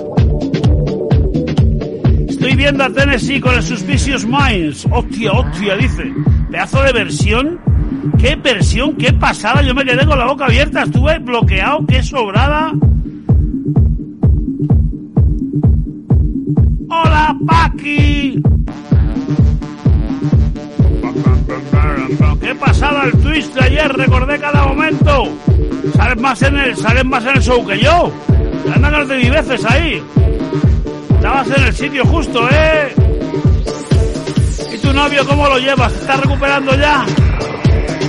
Estoy 2.28 2.56
viendo 2.56 2.84
a 2.84 2.90
Tennessee 2.90 3.40
con 3.40 3.54
el 3.54 3.62
Suspicious 3.62 4.26
Minds. 4.26 4.88
Hostia, 4.92 5.32
hostia, 5.32 5.76
dice. 5.76 6.12
Pedazo 6.50 6.82
de 6.82 6.94
versión. 6.94 7.60
Qué 8.18 8.36
versión, 8.38 8.96
qué 8.96 9.14
pasada. 9.14 9.62
Yo 9.62 9.76
me 9.76 9.86
quedé 9.86 10.04
con 10.08 10.18
la 10.18 10.26
boca 10.26 10.46
abierta. 10.46 10.82
Estuve 10.82 11.20
bloqueado, 11.20 11.86
qué 11.86 12.02
sobrada. 12.02 12.72
Hola, 16.90 17.38
Paqui. 17.46 18.42
Qué 22.42 22.56
pasada 22.56 23.04
el 23.04 23.12
twist 23.12 23.54
de 23.54 23.64
ayer, 23.64 23.94
recordé 23.94 24.40
cada 24.40 24.66
momento. 24.66 25.30
Sales 25.96 26.18
más 26.22 26.42
en 26.42 26.58
el, 26.58 26.76
sales 26.76 27.06
más 27.06 27.24
en 27.24 27.36
el 27.38 27.42
show 27.42 27.66
que 27.66 27.80
yo. 27.80 28.12
Anda 28.74 28.90
ganas 28.90 29.08
de 29.08 29.18
viveces 29.18 29.66
ahí. 29.66 30.04
Estabas 31.16 31.48
en 31.48 31.64
el 31.64 31.74
sitio 31.74 32.06
justo, 32.06 32.48
¿eh? 32.50 32.94
¿Y 34.74 34.78
tu 34.78 34.94
novio 34.94 35.26
cómo 35.26 35.48
lo 35.48 35.58
llevas? 35.58 35.92
¿Está 35.94 36.18
recuperando 36.18 36.76
ya? 36.76 37.06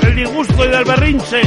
Del 0.03 0.17
disgusto 0.17 0.65
y 0.65 0.69
del 0.69 0.85
berrinche. 0.85 1.41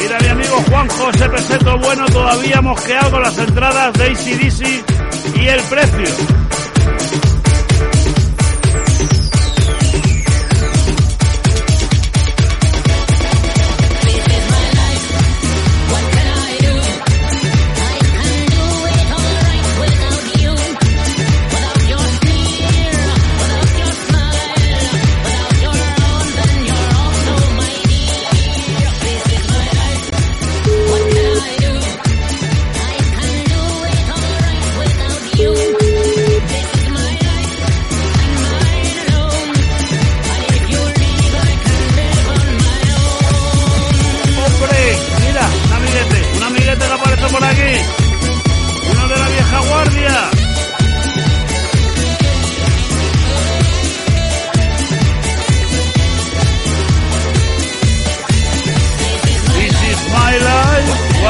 Mira 0.00 0.18
mi 0.20 0.28
amigo 0.28 0.56
Juanjo, 0.68 1.10
ese 1.10 1.28
peseto 1.28 1.78
bueno 1.78 2.06
todavía 2.06 2.60
mosqueado 2.60 3.10
con 3.10 3.22
las 3.22 3.38
entradas 3.38 3.92
de 3.94 4.04
ACDC 4.04 5.36
y 5.36 5.46
el 5.46 5.60
precio. 5.62 6.40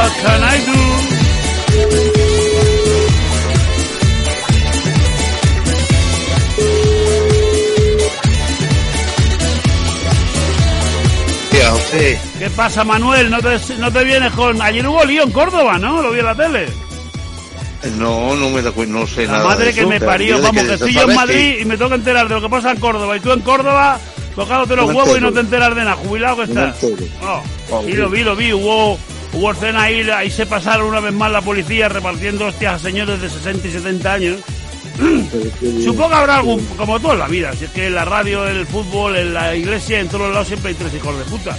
What 0.00 0.12
can 0.22 0.42
I 0.42 0.56
do? 0.64 1.90
¿Qué 12.38 12.48
pasa, 12.50 12.84
Manuel? 12.84 13.30
¿No 13.30 13.38
te, 13.40 13.58
no 13.78 13.92
te 13.92 14.04
vienes 14.04 14.32
con...? 14.32 14.60
Ayer 14.62 14.86
hubo 14.86 15.04
lío 15.04 15.24
en 15.24 15.30
Córdoba, 15.30 15.78
¿no? 15.78 16.00
Lo 16.00 16.12
vi 16.12 16.20
en 16.20 16.24
la 16.24 16.34
tele. 16.34 16.66
No, 17.98 18.34
no 18.36 18.50
me 18.50 18.62
da 18.62 18.70
cuenta, 18.72 18.98
no 18.98 19.06
sé 19.06 19.26
La 19.26 19.32
nada. 19.32 19.44
madre 19.44 19.66
de 19.66 19.74
que 19.74 19.80
eso, 19.80 19.88
me 19.88 20.00
parió, 20.00 20.40
vamos, 20.40 20.62
que 20.62 20.74
estoy 20.74 20.92
yo 20.94 21.02
en 21.08 21.14
Madrid 21.16 21.56
y 21.60 21.64
me 21.64 21.76
tengo 21.76 21.88
que 21.90 21.94
enterar 21.96 22.28
de 22.28 22.34
lo 22.34 22.40
que 22.42 22.48
pasa 22.48 22.70
en 22.72 22.78
Córdoba. 22.80 23.16
Y 23.16 23.20
tú 23.20 23.32
en 23.32 23.40
Córdoba, 23.40 23.98
tocándote 24.36 24.76
los 24.76 24.86
No 24.86 24.92
huevos 24.92 25.08
y 25.08 25.10
entero. 25.12 25.26
no 25.30 25.32
te 25.34 25.40
enteras 25.40 25.74
de 25.74 25.84
nada. 25.84 25.96
Jubilado 25.96 26.36
que 26.36 26.46
No 26.52 26.66
estás. 26.66 26.82
No. 27.22 27.42
Ah, 27.76 27.82
Y 27.86 27.92
lo 27.92 28.08
vi, 28.10 28.22
lo 28.22 28.36
vi. 28.36 28.52
Hubo, 28.52 28.98
hubo 29.32 29.52
escena 29.52 29.82
ahí, 29.82 30.08
ahí 30.10 30.30
se 30.30 30.46
pasaron 30.46 30.86
una 30.88 31.00
vez 31.00 31.12
más 31.12 31.30
la 31.30 31.40
policía 31.42 31.88
repartiendo 31.88 32.46
hostias 32.46 32.74
a 32.74 32.78
señores 32.78 33.20
de 33.20 33.28
60 33.30 33.68
y 33.68 33.72
70 33.72 34.12
años. 34.12 34.40
Supongo 35.84 36.08
que 36.08 36.14
habrá 36.14 36.36
algún, 36.36 36.64
como 36.76 37.00
todo 37.00 37.12
en 37.14 37.18
la 37.20 37.28
vida, 37.28 37.52
si 37.54 37.64
es 37.64 37.70
que 37.70 37.86
en 37.86 37.94
la 37.94 38.04
radio, 38.04 38.46
en 38.48 38.56
el 38.56 38.66
fútbol, 38.66 39.16
en 39.16 39.32
la 39.34 39.54
iglesia, 39.54 40.00
en 40.00 40.08
todos 40.08 40.22
los 40.22 40.32
lados 40.32 40.48
siempre 40.48 40.70
hay 40.70 40.74
tres 40.74 40.94
hijos 40.94 41.16
de 41.18 41.24
puta. 41.24 41.56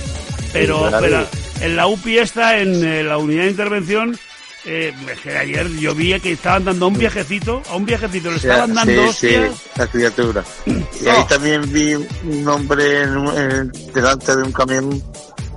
Pero, 0.53 0.77
Sí, 0.83 0.89
claro. 0.89 1.01
pero 1.01 1.27
en 1.65 1.75
la 1.75 1.87
UPI 1.87 2.17
esta, 2.19 2.57
en 2.59 2.83
eh, 2.83 3.03
la 3.03 3.17
unidad 3.17 3.43
de 3.43 3.49
intervención, 3.51 4.17
Eh, 4.63 4.93
que 5.23 5.35
ayer 5.35 5.67
yo 5.79 5.95
vi 5.95 6.13
que 6.19 6.33
estaban 6.33 6.63
dando 6.63 6.85
a 6.85 6.89
un 6.89 6.95
viajecito, 6.95 7.63
a 7.71 7.75
un 7.77 7.83
viajecito 7.83 8.29
le 8.29 8.35
O 8.35 8.39
sea, 8.39 8.51
estaban 8.65 8.75
dando 8.75 9.11
sí, 9.11 9.27
sí, 9.29 9.35
la 9.75 9.87
criatura. 9.87 10.43
Y 10.67 11.07
ahí 11.07 11.23
también 11.27 11.63
vi 11.73 11.95
un 11.95 12.47
hombre 12.47 13.01
en 13.01 13.17
un- 13.17 13.35
en- 13.35 13.71
delante 13.91 14.35
de 14.35 14.43
un 14.43 14.51
camión 14.51 15.03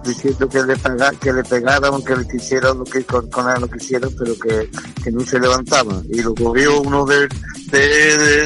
diciendo 0.05 0.49
que 0.49 0.63
le, 0.63 0.77
pega, 0.77 1.11
que 1.21 1.33
le 1.33 1.43
pegaron, 1.45 2.05
que 2.05 2.17
le 2.17 2.29
quisieron, 2.29 2.79
lo 2.79 2.85
que 2.85 3.05
con, 3.05 3.29
con 3.31 3.61
lo 3.61 3.69
quisieron, 3.69 4.15
pero 4.19 4.35
que, 4.39 4.71
que 5.03 5.11
no 5.11 5.21
se 5.21 5.41
levantaba. 5.41 6.01
Y 6.11 6.23
lo 6.23 6.35
cogió 6.35 6.81
uno 6.81 7.05
del 7.05 7.29
de, 7.71 7.79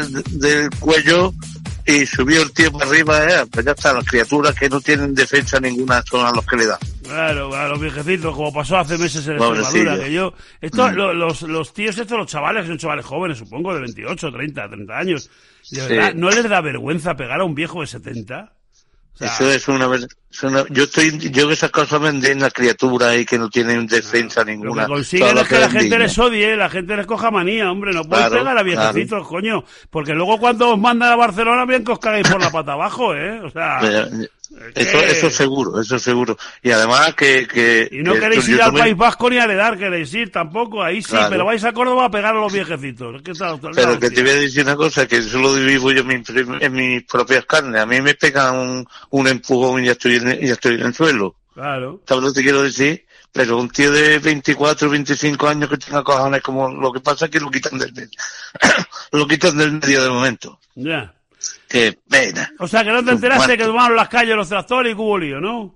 de- 0.02 0.22
del 0.32 0.70
cuello 0.78 1.32
y 1.86 2.04
subió 2.06 2.42
el 2.42 2.52
tío 2.52 2.70
para 2.72 2.86
arriba. 2.90 3.24
Eh, 3.24 3.46
pues 3.50 3.64
ya 3.66 3.72
está, 3.72 3.92
las 3.92 4.04
criaturas 4.04 4.54
que 4.54 4.68
no 4.68 4.80
tienen 4.80 5.14
defensa 5.14 5.58
ninguna 5.60 6.02
son 6.08 6.24
a 6.26 6.30
los 6.32 6.44
que 6.46 6.56
le 6.56 6.66
dan. 6.66 6.78
Claro, 7.02 7.54
a 7.54 7.68
los 7.68 7.80
viejecitos, 7.80 8.34
como 8.36 8.52
pasó 8.52 8.76
hace 8.76 8.98
meses 8.98 9.26
en 9.26 9.38
Pobrecillo. 9.38 9.92
Extremadura, 9.92 10.04
que 10.04 10.12
yo... 10.12 10.34
Esto, 10.60 10.88
Mm. 10.88 10.94
lo- 10.94 11.14
los, 11.14 11.42
los 11.42 11.72
tíos 11.72 11.96
estos, 11.96 12.18
los 12.18 12.26
chavales, 12.26 12.62
que 12.64 12.68
son 12.68 12.78
chavales 12.78 13.06
jóvenes, 13.06 13.38
supongo, 13.38 13.72
de 13.74 13.80
28, 13.80 14.30
30, 14.30 14.68
30 14.68 14.98
años, 14.98 15.30
de 15.70 15.80
Sí. 15.80 15.88
verdad, 15.88 16.14
¿no 16.14 16.28
les 16.30 16.46
da 16.48 16.60
vergüenza 16.60 17.16
pegar 17.16 17.40
a 17.40 17.44
un 17.44 17.54
viejo 17.54 17.80
de 17.80 17.86
70? 17.86 18.52
Sea- 19.18 19.26
Eso 19.28 19.50
es 19.50 19.68
una, 19.68 19.88
es 20.30 20.42
una- 20.42 20.64
yo 20.70 20.84
estoy, 20.84 21.18
yo 21.30 21.48
que 21.48 21.54
esas 21.54 21.70
cosas 21.70 22.00
venden 22.00 22.42
a 22.44 22.50
criaturas 22.50 23.16
y 23.16 23.26
que 23.26 23.38
no 23.38 23.48
tienen 23.50 23.86
defensa 23.86 24.40
Lo 24.40 24.46
ninguna. 24.46 24.82
que 24.86 24.92
consiguen 24.92 25.36
es 25.38 25.48
que 25.48 25.58
la 25.58 25.68
gente 25.70 25.84
digno. 25.84 25.98
les 25.98 26.18
odie, 26.18 26.56
la 26.56 26.70
gente 26.70 26.96
les 26.96 27.06
coja 27.06 27.30
manía, 27.30 27.70
hombre, 27.70 27.92
no 27.92 28.04
puedes 28.04 28.26
Claro, 28.26 28.42
pegar 28.44 28.58
a 28.58 28.62
viejecitos, 28.62 29.26
coño, 29.26 29.64
porque 29.90 30.14
luego 30.14 30.38
cuando 30.38 30.70
os 30.70 30.78
mandan 30.78 31.12
a 31.12 31.16
Barcelona 31.16 31.64
bien 31.66 31.84
que 31.84 31.92
os 31.92 31.98
cagáis 31.98 32.28
por 32.28 32.40
la 32.40 32.50
pata 32.50 32.72
abajo, 32.72 33.14
¿eh? 33.14 33.40
O 33.40 33.50
sea... 33.50 33.80
Eso, 34.74 34.98
eso 34.98 35.30
seguro, 35.30 35.80
eso 35.80 35.98
seguro. 35.98 36.36
Y 36.62 36.70
además 36.70 37.14
que... 37.14 37.46
que 37.46 37.88
Y 37.92 38.02
no 38.02 38.14
que 38.14 38.20
queréis 38.20 38.48
ir 38.48 38.54
al 38.54 38.66
también- 38.68 38.84
País 38.86 38.96
Vasco 38.96 39.30
ni 39.30 39.38
a 39.38 39.46
Ledar, 39.46 39.78
queréis 39.78 40.12
ir 40.14 40.32
tampoco, 40.32 40.82
ahí 40.82 41.02
sí, 41.02 41.10
Claro. 41.10 41.30
pero 41.30 41.44
vais 41.44 41.62
a 41.64 41.72
Córdoba 41.72 42.06
a 42.06 42.10
pegar 42.10 42.34
a 42.34 42.40
los 42.40 42.52
viejecitos. 42.52 43.22
Que 43.22 43.32
está- 43.32 43.54
está- 43.54 43.70
Pero 43.74 43.98
que 44.00 44.10
te 44.10 44.22
voy 44.22 44.30
a 44.30 44.34
decir 44.34 44.64
una 44.64 44.76
cosa, 44.76 45.06
que 45.06 45.16
eso 45.18 45.38
lo 45.38 45.52
vivo 45.54 45.92
yo 45.92 46.00
en, 46.00 46.06
mi 46.06 46.18
prim- 46.18 46.58
en 46.60 46.72
mis 46.72 47.04
propias 47.04 47.44
carnes. 47.44 47.80
A 47.80 47.86
mí 47.86 48.00
me 48.00 48.14
pegan 48.14 48.56
un, 48.56 48.86
un 49.10 49.28
empujón 49.28 49.82
y 49.82 49.86
ya 49.86 49.92
estoy 49.92 50.16
en, 50.16 50.40
ya 50.40 50.52
estoy 50.54 50.74
en 50.74 50.80
el 50.86 50.94
suelo. 50.94 51.36
Claro. 51.54 52.00
¿Sabes 52.06 52.24
lo 52.24 52.28
que 52.32 52.34
te 52.36 52.42
quiero 52.42 52.62
decir? 52.62 53.04
Pero 53.30 53.58
un 53.58 53.68
tío 53.68 53.92
de 53.92 54.18
24, 54.18 54.88
25 54.88 55.46
años 55.48 55.68
que 55.68 55.76
tenga 55.76 56.02
cojones 56.02 56.40
como 56.40 56.68
lo 56.70 56.90
que 56.92 57.00
pasa 57.00 57.26
es 57.26 57.30
que 57.30 57.38
lo 57.40 57.50
quitan 57.50 57.78
del 57.78 57.92
medio. 57.92 58.08
lo 59.12 59.26
quitan 59.28 59.56
del 59.58 59.72
medio 59.72 60.02
de 60.02 60.08
momento. 60.08 60.58
Ya. 60.74 61.12
Qué 61.68 61.98
pena. 62.08 62.50
O 62.58 62.66
sea, 62.68 62.82
que 62.84 62.90
no 62.90 63.04
te 63.04 63.10
enteraste 63.12 63.56
que 63.58 63.64
tomaron 63.64 63.96
las 63.96 64.08
calles 64.08 64.34
los 64.36 64.48
tractores 64.48 64.92
y 64.92 64.96
que 64.96 65.00
hubo 65.02 65.18
lío, 65.18 65.40
¿no? 65.40 65.74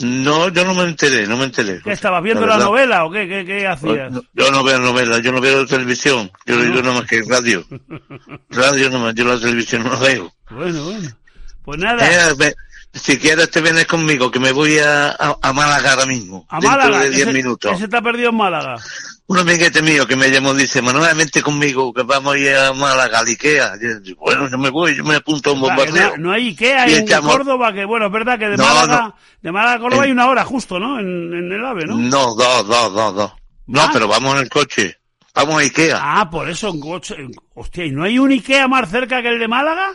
No, 0.00 0.48
yo 0.48 0.64
no 0.64 0.74
me 0.74 0.82
enteré, 0.82 1.24
no 1.26 1.36
me 1.36 1.44
enteré. 1.44 1.80
¿Qué 1.82 1.92
estabas 1.92 2.20
viendo 2.22 2.44
La 2.46 2.58
novela 2.58 3.04
o 3.04 3.10
qué, 3.12 3.28
qué, 3.28 3.44
qué 3.44 3.66
hacías? 3.66 4.10
No, 4.10 4.22
Yo 4.34 4.50
no 4.50 4.64
veo 4.64 4.78
novelas, 4.80 5.22
yo 5.22 5.30
no 5.30 5.40
veo 5.40 5.64
televisión, 5.66 6.30
yo 6.46 6.56
yo 6.62 6.82
nada 6.82 6.94
más 7.00 7.06
que 7.08 7.22
radio. 7.22 7.64
Radio 8.50 8.90
no 8.90 8.98
más, 8.98 9.14
yo 9.14 9.24
la 9.24 9.38
televisión 9.38 9.84
no 9.84 9.90
la 9.92 9.98
veo. 10.00 10.32
Bueno, 10.50 10.84
bueno. 10.84 11.08
Pues 11.64 11.78
nada, 11.78 12.04
Eh, 12.30 12.34
ve- 12.36 12.54
si 12.92 13.18
quieres 13.18 13.50
te 13.50 13.60
vienes 13.60 13.86
conmigo, 13.86 14.30
que 14.30 14.38
me 14.40 14.52
voy 14.52 14.78
a, 14.78 15.10
a, 15.10 15.36
a 15.40 15.52
Málaga 15.52 15.92
ahora 15.92 16.06
mismo. 16.06 16.44
a 16.50 16.60
dentro 16.60 16.70
Málaga. 16.78 17.02
de 17.04 17.10
10 17.10 17.22
ese, 17.22 17.32
minutos. 17.32 17.80
ese 17.80 17.96
ha 17.96 18.02
perdido 18.02 18.30
en 18.30 18.36
Málaga. 18.36 18.76
Un 19.26 19.38
amiguete 19.38 19.80
mío 19.80 20.06
que 20.06 20.16
me 20.16 20.28
llamó 20.30 20.52
dice, 20.52 20.82
Manuel, 20.82 21.16
vente 21.16 21.40
conmigo, 21.40 21.94
que 21.94 22.02
vamos 22.02 22.34
a 22.34 22.38
ir 22.38 22.54
a 22.54 22.74
Málaga, 22.74 23.20
al 23.20 23.26
Ikea. 23.26 23.72
Yo 23.80 24.00
digo, 24.00 24.20
bueno, 24.22 24.50
yo 24.50 24.58
me 24.58 24.68
voy, 24.68 24.94
yo 24.94 25.02
me 25.02 25.16
apunto 25.16 25.48
a 25.50 25.52
un 25.54 25.60
bombardeo. 25.62 26.10
no, 26.10 26.24
no 26.24 26.32
hay 26.32 26.48
Ikea 26.48 26.86
en 26.86 27.04
echamos- 27.08 27.32
Córdoba, 27.34 27.72
que 27.72 27.86
bueno, 27.86 28.06
es 28.06 28.12
verdad 28.12 28.38
que 28.38 28.48
de 28.50 28.56
No, 28.58 28.64
Málaga, 28.64 29.00
no. 29.02 29.16
de 29.40 29.52
Málaga 29.52 29.74
a 29.76 29.78
Córdoba 29.78 30.02
En- 30.02 30.04
hay 30.08 30.12
una 30.12 30.26
hora 30.28 30.44
justo, 30.44 30.78
¿no? 30.78 31.00
En, 31.00 31.06
en 31.32 31.52
el 31.52 31.64
AVE, 31.64 31.86
¿no? 31.86 31.96
No, 31.96 32.34
dos, 32.34 32.66
dos, 32.68 32.92
dos, 32.94 33.14
dos. 33.14 33.32
No, 33.66 33.80
¿Más? 33.80 33.90
pero 33.94 34.08
vamos 34.08 34.34
en 34.36 34.42
el 34.42 34.48
coche. 34.50 34.98
Vamos 35.34 35.54
a 35.56 35.60
Ikea. 35.60 35.98
Ah, 36.02 36.28
por 36.30 36.48
eso 36.50 36.68
en 36.68 36.80
coche. 36.80 37.16
Hostia, 37.54 37.86
¿y 37.86 37.90
no 37.92 38.04
hay 38.04 38.18
un 38.18 38.30
Ikea 38.30 38.68
más 38.68 38.90
cerca 38.90 39.22
que 39.22 39.28
el 39.28 39.38
de 39.38 39.48
Málaga? 39.48 39.90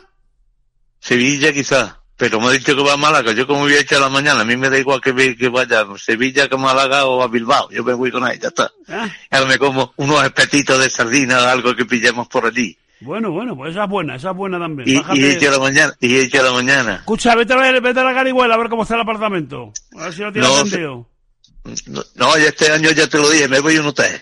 Sevilla 0.99 1.53
quizás. 1.53 1.95
Pero 2.20 2.41
me 2.41 2.47
ha 2.47 2.51
dicho 2.51 2.76
que 2.76 2.84
va 2.84 2.93
a 2.93 2.97
Málaga. 2.97 3.32
Yo 3.32 3.47
como 3.47 3.61
voy 3.61 3.74
a 3.76 3.80
echar 3.80 4.01
la 4.01 4.09
mañana, 4.09 4.41
a 4.41 4.43
mí 4.43 4.57
me 4.57 4.70
da 4.70 4.78
igual 4.78 4.99
que, 4.99 5.13
vaya 5.49 5.82
a 5.82 5.97
Sevilla, 5.97 6.49
que 6.49 6.55
a 6.55 6.57
Málaga 6.57 7.05
o 7.05 7.24
a 7.24 7.30
Bilbao. 7.30 7.72
Yo 7.72 7.82
me 7.86 7.93
voy 7.93 8.11
con 8.11 8.26
ahí, 8.26 8.38
ya 8.38 8.49
está. 8.49 8.70
Ah, 8.89 9.07
Ahora 9.32 9.45
me 9.47 9.57
como 9.57 9.93
unos 9.95 10.22
espetitos 10.26 10.78
de 10.80 10.89
sardina 10.89 11.41
o 11.41 11.45
algo 11.47 11.74
que 11.78 11.86
pillemos 11.86 12.28
por 12.28 12.45
allí. 12.45 12.78
bueno, 12.99 13.32
bueno, 13.32 13.55
pues 13.55 13.72
esa 13.72 13.86
es 13.86 13.89
buena, 13.89 14.15
esa 14.17 14.32
es 14.32 14.36
buena 14.36 14.59
también. 14.59 14.89
Y, 14.89 14.95
Bájate- 15.01 15.38
y 15.41 15.45
la 15.49 15.59
mañana, 15.59 15.93
y 16.01 16.17
echo 16.17 16.43
la 16.43 16.51
mañana. 16.51 16.95
Escucha, 16.95 17.34
vete 17.36 17.53
a, 17.53 17.55
ver, 17.55 17.80
vete 17.82 18.01
a 18.01 18.03
la 18.03 18.11
Garihuela 18.11 18.53
a 18.55 18.57
ver 18.57 18.67
cómo 18.67 18.84
está 18.84 18.95
el 18.95 19.01
apartamento. 19.01 19.72
A 19.97 20.03
ver 20.03 20.13
si 20.13 20.22
lo 20.22 20.34
tienes 20.34 20.49
No, 20.51 20.55
vendido. 20.57 21.09
No, 21.88 22.03
no, 22.15 22.38
ya 22.38 22.47
este 22.49 22.70
año 22.70 22.91
ya 22.91 23.07
te 23.07 23.17
lo 23.17 23.30
dije, 23.30 23.47
me 23.47 23.61
voy 23.61 23.78
a 23.78 23.80
un 23.82 23.88
hotel. 23.88 24.22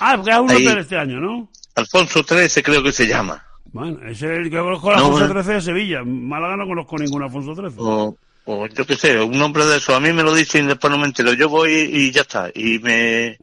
Ah, 0.00 0.14
porque 0.16 0.30
es 0.30 0.38
un 0.38 0.50
Ahí. 0.50 0.66
hotel 0.66 0.78
este 0.78 0.96
año, 0.96 1.20
¿no? 1.20 1.50
Alfonso 1.74 2.24
XIII 2.26 2.62
creo 2.62 2.82
que 2.82 2.92
se 2.92 3.06
llama. 3.06 3.44
Bueno, 3.74 3.98
es 4.08 4.22
el 4.22 4.48
que 4.50 4.56
conozco 4.58 4.90
No, 4.92 4.96
Alfonso. 5.16 5.42
XIII 5.42 5.54
de 5.54 5.60
Sevilla. 5.60 6.04
Málaga 6.04 6.56
no 6.56 6.64
conozco 6.66 6.96
ningún 6.96 7.24
Alfonso 7.24 7.54
XIII. 7.56 7.74
O, 7.78 8.16
o 8.44 8.66
yo 8.68 8.86
qué 8.86 8.94
sé, 8.94 9.20
un 9.20 9.36
nombre 9.36 9.66
de 9.66 9.78
eso. 9.78 9.96
A 9.96 10.00
mí 10.00 10.12
me 10.12 10.22
lo 10.22 10.32
dicen 10.32 10.64
y 10.66 10.68
después 10.68 10.92
no 10.92 10.96
me 10.98 11.06
entero. 11.06 11.32
Yo 11.32 11.48
voy 11.48 11.72
y 11.72 12.12
ya 12.12 12.20
está. 12.20 12.50
Y 12.54 12.78
me, 12.78 13.36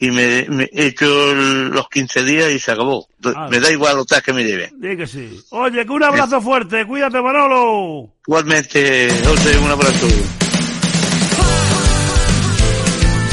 y 0.00 0.10
me, 0.10 0.44
me 0.48 0.68
echo 0.72 1.30
el- 1.30 1.68
los 1.68 1.88
15 1.88 2.24
días 2.24 2.50
y 2.50 2.58
se 2.58 2.72
acabó. 2.72 3.06
Ah. 3.24 3.46
Me 3.48 3.60
da 3.60 3.70
igual 3.70 3.96
hotel 4.00 4.20
que 4.24 4.32
me 4.32 4.42
lleven. 4.42 4.70
Di 4.80 4.96
que 4.96 5.06
sí. 5.06 5.40
Oye, 5.50 5.86
que 5.86 5.92
un 5.92 6.02
abrazo 6.02 6.40
fuerte. 6.40 6.84
Cuídate, 6.84 7.22
Manolo. 7.22 8.10
Igualmente, 8.26 9.08
José, 9.24 9.56
un 9.58 9.70
abrazo. 9.70 10.08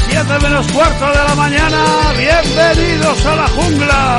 Siete 0.08 0.38
menos 0.40 0.70
cuarto 0.70 1.06
de 1.08 1.14
la 1.28 1.34
mañana. 1.34 1.84
Bienvenidos 2.16 3.26
a 3.26 3.34
la 3.34 3.48
jungla. 3.48 4.18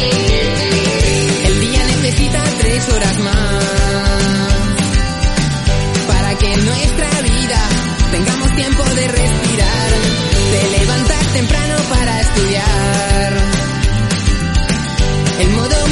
El 0.00 1.60
día 1.60 1.86
necesita 1.86 2.42
tres 2.58 2.88
horas 2.88 3.18
más 3.18 3.64
para 6.08 6.34
que 6.38 6.52
en 6.52 6.64
nuestra 6.66 7.10
vida 7.22 7.68
tengamos 8.10 8.54
tiempo 8.56 8.84
de 8.84 9.08
respirar, 9.08 9.90
de 10.52 10.78
levantar 10.78 11.24
temprano 11.32 11.74
para 11.90 12.20
estudiar. 12.20 13.32
El 15.40 15.50
modo 15.50 15.83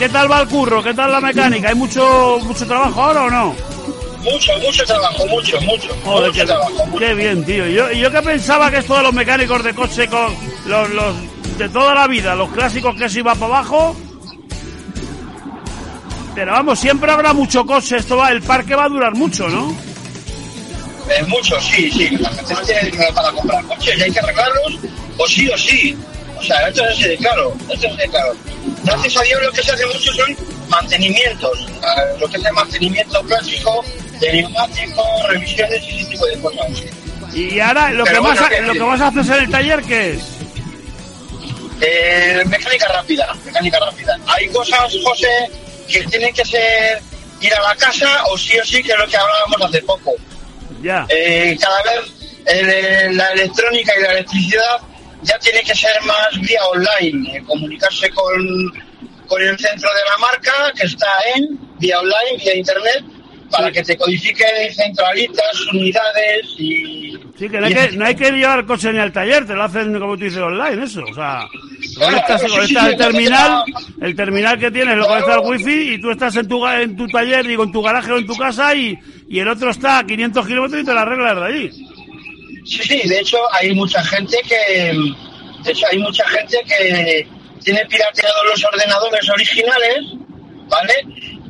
qué 0.00 0.08
tal 0.08 0.32
va 0.32 0.40
el 0.40 0.48
curro? 0.48 0.82
¿Qué 0.82 0.94
tal 0.94 1.12
la 1.12 1.20
mecánica? 1.20 1.68
¿Hay 1.68 1.74
mucho 1.74 2.38
mucho 2.42 2.66
trabajo 2.66 3.02
ahora 3.02 3.24
o 3.24 3.30
no? 3.30 3.54
Mucho, 4.22 4.52
mucho 4.58 4.84
trabajo, 4.84 5.26
mucho, 5.26 5.60
mucho. 5.60 5.88
Joder, 6.02 6.28
mucho 6.28 6.40
qué, 6.40 6.46
trabajo. 6.46 6.86
mucho. 6.86 6.98
qué 6.98 7.14
bien, 7.14 7.44
tío. 7.44 7.66
Yo, 7.66 7.92
yo 7.92 8.10
que 8.10 8.22
pensaba 8.22 8.70
que 8.70 8.78
esto 8.78 8.96
de 8.96 9.02
los 9.02 9.12
mecánicos 9.12 9.62
de 9.62 9.74
coche 9.74 10.08
con 10.08 10.34
los, 10.66 10.90
los 10.90 11.14
de 11.58 11.68
toda 11.68 11.94
la 11.94 12.06
vida, 12.06 12.34
los 12.34 12.50
clásicos 12.50 12.96
que 12.96 13.10
se 13.10 13.18
iba 13.18 13.34
para 13.34 13.46
abajo. 13.46 13.94
Pero 16.34 16.52
vamos, 16.52 16.78
siempre 16.78 17.12
habrá 17.12 17.34
mucho 17.34 17.66
coche, 17.66 17.98
esto 17.98 18.16
va, 18.16 18.30
el 18.30 18.40
parque 18.40 18.74
va 18.74 18.84
a 18.84 18.88
durar 18.88 19.14
mucho, 19.14 19.48
¿no? 19.50 19.70
Eh, 21.10 21.22
mucho, 21.26 21.60
sí, 21.60 21.90
sí. 21.90 22.08
La 22.16 22.30
gente 22.30 22.54
no 22.54 22.60
tiene 22.62 22.90
dinero 22.90 23.14
para 23.14 23.32
comprar 23.32 23.64
coches 23.64 23.98
y 23.98 24.02
hay 24.02 24.10
que 24.10 24.20
arreglarlos, 24.20 24.78
o 25.18 25.26
sí 25.26 25.48
o 25.48 25.58
sí. 25.58 25.96
O 26.38 26.42
sea, 26.42 26.68
esto 26.68 26.82
es 26.84 26.90
así 26.92 27.02
de 27.04 27.16
claro, 27.18 27.52
esto 27.68 27.86
es 27.86 27.96
de 27.98 28.08
claro. 28.08 28.34
Gracias 28.90 29.16
a 29.16 29.22
Dios 29.22 29.42
lo 29.42 29.52
que 29.52 29.62
se 29.62 29.72
hace 29.72 29.86
mucho 29.86 30.12
son 30.12 30.36
mantenimientos. 30.68 31.66
Lo 32.20 32.28
que 32.28 32.36
es 32.36 32.44
el 32.44 32.52
mantenimiento 32.52 33.22
clásico, 33.22 33.84
de 34.20 34.46
revisiones 35.28 35.82
y 35.84 36.00
ese 36.00 36.10
tipo 36.10 36.26
de 36.26 36.40
cosas. 36.40 36.66
Y 37.34 37.60
ahora 37.60 37.90
lo 37.92 38.04
que, 38.04 38.10
Pero 38.10 38.22
bueno, 38.22 38.44
a- 38.44 38.48
que- 38.48 38.60
lo 38.62 38.72
que 38.72 38.78
vas 38.80 39.00
a 39.00 39.06
hacer 39.08 39.36
en 39.36 39.44
el 39.44 39.50
taller, 39.50 39.82
¿qué 39.82 40.10
es? 40.12 40.20
Eh, 41.80 42.42
mecánica 42.46 42.88
rápida, 42.88 43.34
mecánica 43.44 43.78
rápida. 43.78 44.18
Hay 44.26 44.48
cosas, 44.48 44.92
José, 45.02 45.28
que 45.88 46.02
tienen 46.04 46.34
que 46.34 46.44
ser 46.44 47.00
ir 47.40 47.54
a 47.54 47.62
la 47.62 47.74
casa 47.76 48.24
o 48.26 48.36
sí 48.36 48.58
o 48.58 48.64
sí, 48.64 48.82
que 48.82 48.92
es 48.92 48.98
lo 48.98 49.06
que 49.06 49.16
hablábamos 49.16 49.62
hace 49.68 49.80
poco. 49.82 50.12
Ya. 50.82 51.06
Eh, 51.08 51.56
cada 51.60 51.82
vez 51.84 52.12
eh, 52.46 53.08
la 53.12 53.32
electrónica 53.32 53.92
y 53.98 54.02
la 54.02 54.12
electricidad 54.12 54.78
ya 55.22 55.38
tiene 55.38 55.60
que 55.62 55.74
ser 55.74 55.92
más 56.04 56.40
vía 56.40 56.60
online, 56.64 57.36
eh, 57.36 57.42
comunicarse 57.46 58.10
con, 58.10 58.72
con 59.26 59.42
el 59.42 59.58
centro 59.58 59.88
de 59.90 60.10
la 60.10 60.18
marca 60.18 60.72
que 60.74 60.86
está 60.86 61.08
en 61.36 61.58
vía 61.78 61.98
online, 61.98 62.42
vía 62.42 62.56
internet, 62.56 63.04
para 63.50 63.70
que 63.72 63.82
te 63.82 63.96
codifique 63.96 64.44
centralitas, 64.72 65.66
unidades 65.72 66.46
y... 66.58 67.18
Sí, 67.36 67.48
que 67.48 67.58
no 67.58 67.66
hay 67.66 67.74
que, 67.74 67.96
no 67.96 68.04
hay 68.04 68.14
que 68.14 68.30
llevar 68.30 68.64
coche 68.66 68.92
ni 68.92 68.98
al 68.98 69.12
taller, 69.12 69.46
te 69.46 69.54
lo 69.54 69.64
hacen 69.64 69.98
como 69.98 70.16
tú 70.16 70.24
dices 70.24 70.40
online, 70.40 70.84
eso. 70.84 71.02
O 71.10 71.14
sea, 71.14 71.48
Claro, 71.94 72.12
conectas, 72.12 72.40
sí, 72.42 72.66
sí, 72.66 72.76
el 72.76 72.96
terminal, 72.96 73.64
el 74.00 74.14
terminal 74.14 74.58
que 74.58 74.70
tienes 74.70 74.96
lo 74.96 75.06
conectas 75.06 75.36
al 75.36 75.40
wifi 75.40 75.94
y 75.94 76.00
tú 76.00 76.10
estás 76.10 76.36
en 76.36 76.46
tu, 76.48 76.66
en 76.66 76.96
tu 76.96 77.06
taller, 77.08 77.46
digo, 77.46 77.64
en 77.64 77.72
tu 77.72 77.82
garaje 77.82 78.12
o 78.12 78.18
en 78.18 78.26
tu 78.26 78.36
casa 78.36 78.74
y, 78.74 78.98
y 79.28 79.38
el 79.38 79.48
otro 79.48 79.70
está 79.70 79.98
a 79.98 80.06
500 80.06 80.46
kilómetros 80.46 80.82
y 80.82 80.84
te 80.84 80.94
la 80.94 81.02
arreglas 81.02 81.36
de 81.36 81.44
allí. 81.46 81.70
Sí, 82.70 82.80
sí, 82.84 83.08
de 83.08 83.18
hecho 83.18 83.38
hay 83.52 83.74
mucha 83.74 84.00
gente 84.04 84.38
que, 84.48 84.94
de 85.64 85.72
hecho 85.72 85.86
hay 85.90 85.98
mucha 85.98 86.24
gente 86.28 86.56
que 86.64 87.26
tiene 87.64 87.84
pirateados 87.86 88.46
los 88.48 88.64
ordenadores 88.64 89.28
originales, 89.28 90.04
¿vale? 90.68 90.94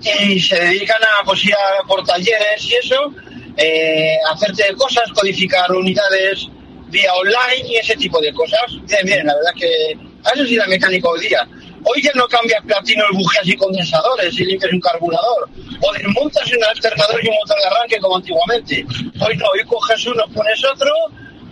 Y 0.00 0.40
se 0.40 0.58
dedican 0.58 1.02
a 1.02 1.22
pues 1.22 1.42
por 1.86 2.02
talleres 2.06 2.64
y 2.64 2.74
eso, 2.74 3.12
eh, 3.58 4.16
hacerte 4.32 4.72
cosas, 4.76 5.12
codificar 5.12 5.70
unidades 5.70 6.48
vía 6.88 7.12
online 7.12 7.68
y 7.68 7.76
ese 7.76 7.96
tipo 7.96 8.18
de 8.22 8.32
cosas. 8.32 8.72
Bien, 8.88 9.04
bien, 9.04 9.26
la 9.26 9.34
verdad 9.34 9.52
que 9.58 9.92
eso 10.34 10.46
sí 10.46 10.56
la 10.56 10.66
mecánica 10.68 11.06
hoy 11.06 11.20
día. 11.20 11.46
Hoy 11.85 12.03
ya 12.03 12.11
no 12.14 12.26
cambias 12.28 12.62
platinos, 12.64 13.07
bujías 13.12 13.47
y 13.47 13.57
condensadores 13.57 14.39
y 14.39 14.45
limpias 14.45 14.72
un 14.72 14.81
carburador. 14.81 15.49
O 15.81 15.93
desmontas 15.93 16.53
un 16.53 16.62
alternador 16.64 17.24
y 17.24 17.28
un 17.28 17.35
motor 17.37 17.57
de 17.59 17.66
arranque 17.66 17.99
como 18.01 18.16
antiguamente. 18.16 18.85
Hoy 19.20 19.37
no, 19.37 19.47
hoy 19.49 19.64
coges 19.66 20.07
uno, 20.07 20.24
pones 20.35 20.62
otro, 20.64 20.93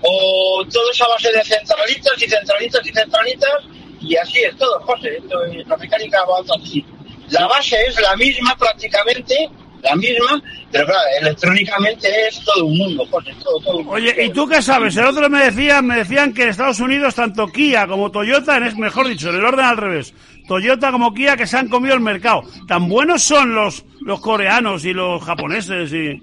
o 0.03 0.65
todo 0.71 0.91
es 0.91 1.01
a 1.01 1.09
base 1.09 1.33
de 1.33 1.45
centralitas 1.45 2.13
y 2.23 2.29
centralitas 2.29 2.87
y 2.87 2.93
centralitas, 2.93 3.65
y 4.01 4.17
así 4.17 4.39
es 4.41 4.57
todo, 4.57 4.79
José. 4.81 5.17
Esto 5.17 5.45
es- 5.45 5.67
la 5.67 5.77
mecánica 5.77 6.25
va 6.25 6.41
así. 6.63 6.85
La 7.31 7.47
base 7.47 7.77
es 7.87 8.01
la 8.01 8.17
misma 8.17 8.57
prácticamente, 8.57 9.51
la 9.83 9.97
misma, 9.97 10.43
pero 10.73 10.87
claro, 10.87 11.01
electrónicamente 11.21 12.09
es 12.29 12.45
todo 12.45 12.67
un 12.67 12.79
mundo, 12.79 13.07
José, 13.11 13.35
todo, 13.43 13.61
todo 13.61 13.77
un 13.79 13.85
mundo. 13.85 13.93
Oye, 13.93 14.25
¿y 14.25 14.31
tú 14.31 14.47
qué 14.47 14.61
sabes? 14.61 14.97
El 14.97 15.07
otro 15.07 15.29
me 15.29 15.45
decían, 15.45 15.87
me 15.87 15.97
decían 15.97 16.33
que 16.33 16.43
en 16.43 16.49
Estados 16.51 16.81
Unidos 16.81 17.15
tanto 17.15 17.47
Kia 17.49 17.87
como 17.87 18.11
Toyota, 18.11 18.59
es 18.59 18.77
mejor 18.77 19.09
dicho, 19.09 19.31
en 19.31 19.37
el 19.37 19.45
orden 19.45 19.65
al 19.65 19.77
revés, 19.77 20.15
Toyota 20.47 20.91
como 20.91 21.15
Kia 21.15 21.37
que 21.37 21.47
se 21.47 21.57
han 21.57 21.69
comido 21.69 21.95
el 21.95 22.01
mercado. 22.01 22.43
Tan 22.67 22.89
buenos 22.89 23.23
son 23.23 23.55
los 23.55 23.85
los 24.01 24.21
coreanos 24.21 24.85
y 24.85 24.95
los 24.95 25.23
japoneses 25.23 25.93
y 25.93 26.23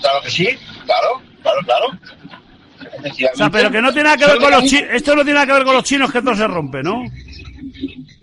Claro 0.00 0.20
que 0.22 0.30
sí, 0.30 0.48
claro, 0.84 1.22
claro, 1.42 1.60
claro. 1.64 1.86
o 3.32 3.36
sea, 3.36 3.50
pero 3.50 3.70
que 3.70 3.82
no 3.82 3.92
tiene 3.92 4.04
nada 4.04 4.16
que 4.16 4.26
ver 4.26 4.38
con 4.38 4.50
los 4.50 4.64
chinos, 4.64 4.88
esto 4.92 5.16
no 5.16 5.22
tiene 5.22 5.34
nada 5.34 5.46
que 5.46 5.52
ver 5.54 5.64
con 5.64 5.74
los 5.74 5.84
chinos 5.84 6.12
que 6.12 6.22
todo 6.22 6.36
se 6.36 6.46
rompe, 6.46 6.82
¿no? 6.82 7.02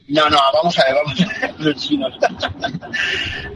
No, 0.07 0.29
no, 0.29 0.39
vamos 0.53 0.77
a 0.77 0.85
ver, 0.85 0.95
vamos 0.95 1.21
a 1.21 1.25
ver, 1.25 1.55
los 1.59 1.75
chinos. 1.75 2.13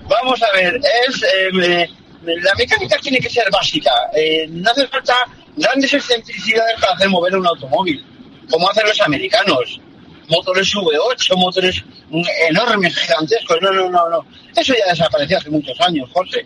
vamos 0.07 0.41
a 0.41 0.51
ver, 0.55 0.75
es 0.77 1.23
eh, 1.23 1.87
la 2.23 2.53
mecánica 2.55 2.97
tiene 2.97 3.19
que 3.19 3.29
ser 3.29 3.49
básica. 3.51 3.91
Eh, 4.13 4.47
no 4.49 4.71
hace 4.71 4.87
falta 4.87 5.15
grandes 5.55 5.93
excentricidades 5.93 6.79
para 6.79 6.93
hacer 6.93 7.09
mover 7.09 7.35
un 7.35 7.45
automóvil, 7.45 8.03
como 8.49 8.69
hacen 8.69 8.87
los 8.87 8.99
americanos. 9.01 9.79
Motores 10.27 10.75
V8, 10.75 11.35
motores 11.37 11.83
mm, 12.09 12.21
enormes, 12.49 12.95
gigantescos. 12.97 13.57
No, 13.61 13.71
no, 13.71 13.89
no, 13.89 14.09
no. 14.09 14.25
Eso 14.55 14.73
ya 14.73 14.91
desapareció 14.91 15.37
hace 15.37 15.49
muchos 15.49 15.79
años, 15.81 16.09
José. 16.13 16.45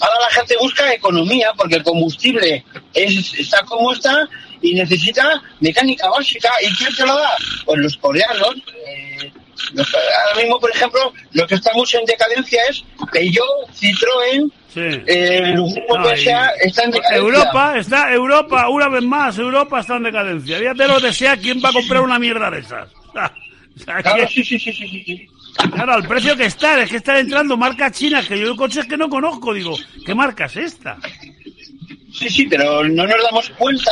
Ahora 0.00 0.14
la 0.20 0.30
gente 0.30 0.56
busca 0.58 0.92
economía 0.94 1.52
porque 1.54 1.76
el 1.76 1.82
combustible 1.82 2.64
es, 2.94 3.34
está 3.34 3.62
como 3.66 3.92
está 3.92 4.26
y 4.62 4.72
necesita 4.72 5.42
mecánica 5.60 6.08
básica. 6.08 6.50
¿Y 6.62 6.74
quién 6.76 6.94
te 6.94 7.04
lo 7.04 7.16
da? 7.16 7.36
Pues 7.66 7.78
los 7.80 7.96
coreanos. 7.98 8.54
Eh, 9.76 9.82
ahora 10.28 10.42
mismo, 10.42 10.60
por 10.60 10.70
ejemplo, 10.70 11.12
lo 11.32 11.46
que 11.46 11.54
está 11.54 11.72
mucho 11.74 11.98
en 11.98 12.04
decadencia 12.04 12.60
es 12.68 12.84
Peugeot, 13.12 13.70
Citroën, 13.74 14.52
eh, 14.76 15.42
el 15.44 15.52
grupo 15.54 15.98
No, 15.98 16.16
sea 16.16 16.48
está 16.60 16.84
en 16.84 16.90
decadencia. 16.92 17.16
Europa, 17.16 17.78
está 17.78 18.12
Europa, 18.12 18.68
una 18.68 18.88
vez 18.88 19.02
más, 19.02 19.38
Europa 19.38 19.80
está 19.80 19.96
en 19.96 20.04
decadencia. 20.04 20.58
Fíjate 20.58 20.88
lo 20.88 21.00
que 21.00 21.12
sea, 21.12 21.36
¿quién 21.36 21.60
va 21.64 21.70
a 21.70 21.72
comprar 21.72 22.02
una 22.02 22.18
mierda 22.18 22.50
de 22.50 22.60
esas? 22.60 22.88
Claro, 23.84 24.28
sí, 24.28 24.44
sí, 24.44 24.58
sí, 24.58 24.72
sí, 24.72 24.88
sí, 24.88 25.02
sí. 25.06 25.28
Claro, 25.72 25.94
al 25.94 26.06
precio 26.06 26.36
que 26.36 26.44
está, 26.44 26.82
es 26.82 26.90
que 26.90 26.98
están 26.98 27.16
entrando 27.16 27.56
marcas 27.56 27.92
chinas 27.92 28.26
que 28.26 28.38
yo 28.38 28.54
coches 28.54 28.84
que 28.86 28.96
no 28.96 29.08
conozco, 29.08 29.54
digo, 29.54 29.74
¿qué 30.04 30.14
marca 30.14 30.44
es 30.46 30.56
esta? 30.56 30.98
Sí, 32.12 32.28
sí, 32.28 32.46
pero 32.46 32.84
no 32.84 33.06
nos 33.06 33.22
damos 33.22 33.50
cuenta, 33.50 33.90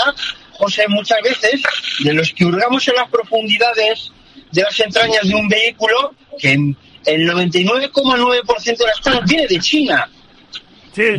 José, 0.52 0.86
muchas 0.88 1.18
veces, 1.22 1.62
de 2.00 2.12
los 2.12 2.32
que 2.32 2.44
hurgamos 2.44 2.86
en 2.88 2.96
las 2.96 3.08
profundidades 3.08 4.12
de 4.52 4.62
las 4.62 4.80
entrañas 4.80 5.26
de 5.28 5.34
un 5.34 5.48
vehículo, 5.48 6.14
que 6.38 6.52
el 6.52 7.28
99,9% 7.30 8.76
de 8.76 8.84
las 8.86 9.00
cosas 9.00 9.20
viene 9.28 9.46
de 9.46 9.58
China. 9.60 10.08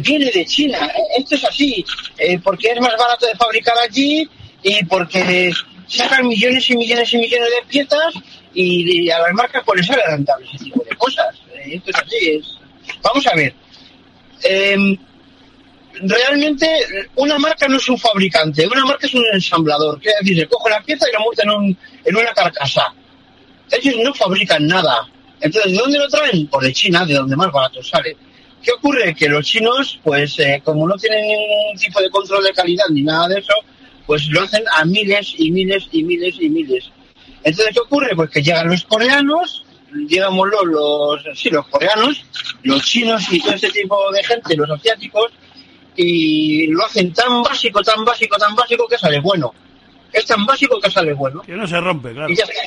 Viene 0.01 0.29
de 0.31 0.45
China. 0.45 0.91
Esto 1.17 1.35
es 1.35 1.43
así, 1.45 1.85
eh, 2.17 2.37
porque 2.43 2.71
es 2.71 2.79
más 2.81 2.93
barato 2.97 3.25
de 3.25 3.35
fabricar 3.35 3.75
allí 3.77 4.27
y 4.63 4.83
porque 4.85 5.51
sacan 5.87 6.27
millones 6.27 6.69
y 6.69 6.75
millones 6.77 7.13
y 7.13 7.17
millones 7.17 7.49
de 7.49 7.67
piezas 7.69 8.13
y, 8.53 9.03
y 9.05 9.09
a 9.09 9.19
las 9.19 9.31
marcas 9.33 9.63
pues 9.65 9.77
les 9.79 9.87
sale 9.87 10.01
rentable 10.05 10.45
ese 10.53 10.65
tipo 10.65 10.83
de 10.89 10.95
cosas. 10.97 11.27
Eh, 11.53 11.75
esto 11.75 11.91
es 11.91 11.95
así. 11.97 12.29
Es... 12.29 12.45
Vamos 13.01 13.25
a 13.27 13.35
ver. 13.35 13.53
Em, 14.43 14.97
realmente 16.01 16.67
una 17.15 17.37
marca 17.39 17.67
no 17.67 17.77
es 17.77 17.87
un 17.89 17.97
fabricante, 17.97 18.67
una 18.67 18.85
marca 18.85 19.07
es 19.07 19.13
un 19.13 19.23
ensamblador. 19.33 19.99
Quiere 19.99 20.17
decir, 20.21 20.39
se 20.39 20.47
coge 20.47 20.69
la 20.71 20.81
pieza 20.81 21.05
y 21.09 21.13
la 21.13 21.19
monta 21.19 21.43
en, 21.43 21.49
un- 21.51 21.77
en 22.05 22.15
una 22.15 22.33
carcasa. 22.33 22.93
Ellos 23.71 23.95
no 24.03 24.13
fabrican 24.13 24.67
nada. 24.67 25.07
Entonces, 25.41 25.71
¿de 25.71 25.77
dónde 25.77 25.99
lo 25.99 26.07
traen? 26.07 26.47
Pues 26.47 26.67
de 26.67 26.73
China, 26.73 27.05
de 27.05 27.13
donde 27.13 27.35
más 27.35 27.51
barato 27.51 27.81
sale. 27.83 28.15
¿Qué 28.61 28.71
ocurre? 28.71 29.15
Que 29.15 29.29
los 29.29 29.45
chinos, 29.45 29.99
pues 30.03 30.37
eh, 30.39 30.61
como 30.63 30.87
no 30.87 30.95
tienen 30.95 31.25
ningún 31.27 31.77
tipo 31.77 32.01
de 32.01 32.09
control 32.09 32.43
de 32.43 32.51
calidad 32.51 32.85
ni 32.89 33.03
nada 33.03 33.27
de 33.29 33.39
eso, 33.39 33.53
pues 34.05 34.27
lo 34.27 34.41
hacen 34.41 34.63
a 34.75 34.83
miles 34.85 35.33
y 35.37 35.51
miles 35.51 35.87
y 35.91 36.03
miles 36.03 36.35
y 36.39 36.49
miles. 36.49 36.91
Entonces, 37.43 37.73
¿qué 37.73 37.79
ocurre? 37.79 38.15
Pues 38.15 38.29
que 38.29 38.41
llegan 38.41 38.67
los 38.67 38.83
coreanos, 38.83 39.63
digámoslo, 39.93 40.65
los, 40.65 41.39
sí, 41.39 41.49
los 41.49 41.67
coreanos, 41.67 42.25
los 42.63 42.83
chinos 42.83 43.31
y 43.31 43.39
todo 43.39 43.53
este 43.53 43.69
tipo 43.69 44.11
de 44.11 44.23
gente, 44.23 44.57
los 44.57 44.69
asiáticos, 44.69 45.31
y 45.95 46.67
lo 46.67 46.85
hacen 46.85 47.13
tan 47.13 47.43
básico, 47.43 47.81
tan 47.81 48.03
básico, 48.03 48.37
tan 48.37 48.55
básico 48.55 48.87
que 48.87 48.97
sale 48.97 49.19
bueno. 49.21 49.53
Es 50.11 50.25
tan 50.25 50.45
básico 50.45 50.79
que 50.79 50.89
sale 50.89 51.13
bueno. 51.13 51.41
Que 51.41 51.53
no 51.53 51.67
se 51.67 51.79
rompe, 51.79 52.11
claro. 52.11 52.31
Y 52.31 52.35
ya 52.35 52.43
está. 52.43 52.61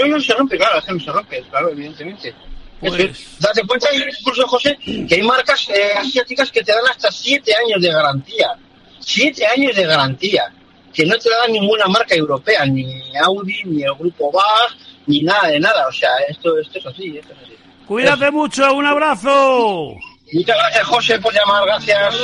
No, 0.00 0.06
no 0.06 0.20
se 0.20 0.34
rompe, 0.34 0.56
claro, 0.56 0.76
la 0.76 0.82
gente 0.82 1.04
se 1.04 1.12
rompe, 1.12 1.42
claro, 1.50 1.70
evidentemente. 1.70 2.34
Pues... 2.80 2.92
Es 2.92 2.98
que, 2.98 3.06
pues- 3.06 3.36
date 3.38 3.66
cuenta, 3.66 3.88
incluso 3.94 4.46
José, 4.46 4.78
que 4.84 5.14
hay 5.14 5.22
marcas 5.22 5.68
eh, 5.68 5.92
asiáticas 5.96 6.50
que 6.50 6.62
te 6.62 6.72
dan 6.72 6.86
hasta 6.88 7.10
siete 7.10 7.54
años 7.54 7.80
de 7.82 7.92
garantía. 7.92 8.56
Siete 9.00 9.46
años 9.46 9.74
de 9.76 9.84
garantía. 9.84 10.52
Que 10.92 11.06
no 11.06 11.16
te 11.18 11.30
dan 11.30 11.52
ninguna 11.52 11.86
marca 11.86 12.14
europea, 12.14 12.66
ni 12.66 13.02
Audi, 13.22 13.62
ni 13.64 13.82
el 13.82 13.94
grupo 13.94 14.32
BAG, 14.32 14.76
ni 15.06 15.22
nada 15.22 15.48
de 15.48 15.60
nada. 15.60 15.86
O 15.86 15.92
sea, 15.92 16.10
esto, 16.28 16.58
esto 16.58 16.78
es 16.78 16.86
así, 16.86 17.16
esto 17.16 17.32
es 17.32 17.38
así. 17.44 17.56
Cuídate 17.86 18.30
mucho, 18.30 18.72
un 18.74 18.86
abrazo. 18.86 19.94
Muchas 20.32 20.56
gracias, 20.56 20.86
José, 20.86 21.18
por 21.20 21.32
llamar, 21.34 21.64
gracias. 21.66 22.14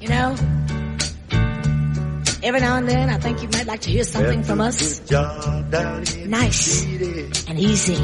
You 0.00 0.08
know. 0.08 0.47
Every 2.42 2.60
now 2.60 2.76
and 2.76 2.88
then, 2.88 3.10
I 3.10 3.18
think 3.18 3.42
you 3.42 3.48
might 3.48 3.66
like 3.66 3.80
to 3.80 3.90
hear 3.90 4.04
something 4.04 4.42
from 4.44 4.60
us. 4.60 5.10
Nice 6.26 6.84
and 7.48 7.58
easy. 7.58 7.98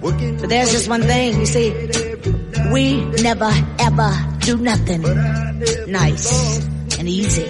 But 0.00 0.48
there's 0.50 0.70
just 0.72 0.88
one 0.88 1.02
thing, 1.02 1.40
you 1.40 1.46
see, 1.46 1.70
we 2.70 3.02
never 3.22 3.50
ever 3.78 4.12
do 4.40 4.58
nothing 4.58 5.02
nice 5.88 6.60
and 6.98 7.08
easy. 7.08 7.46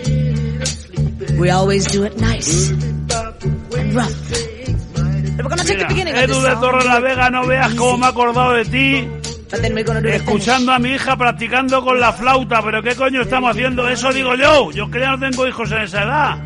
We 1.39 1.51
always 1.51 1.87
do 1.87 2.05
it 2.05 2.16
nice 2.20 2.70
and 2.70 3.95
rough. 3.95 4.33
And 5.35 5.43
we're 5.43 5.51
gonna 5.51 5.64
Mira, 5.64 5.89
beginning 5.89 6.14
Edu 6.14 6.41
de. 6.41 6.55
Torre 6.61 6.85
la 6.85 7.01
Vega, 7.01 7.31
no 7.31 7.47
veas 7.47 7.75
cómo 7.75 7.99
me 7.99 8.07
acordado 8.07 8.53
de 8.53 8.64
ti. 8.64 9.24
Escuchando 10.14 10.72
a 10.72 10.78
mi 10.78 10.90
hija 10.90 11.16
practicando 11.16 11.82
con 11.82 12.00
la 12.00 12.12
flauta, 12.12 12.62
pero 12.62 12.82
¿qué 12.82 12.94
coño 12.94 13.22
estamos 13.22 13.50
haciendo? 13.50 13.88
Eso 13.88 14.12
digo 14.12 14.34
yo. 14.34 14.70
Yo 14.72 14.90
que 14.90 15.00
ya 15.00 15.11
no 15.11 15.18
tengo 15.18 15.46
hijos 15.46 15.70
en 15.72 15.82
esa 15.82 16.02
edad. 16.02 16.38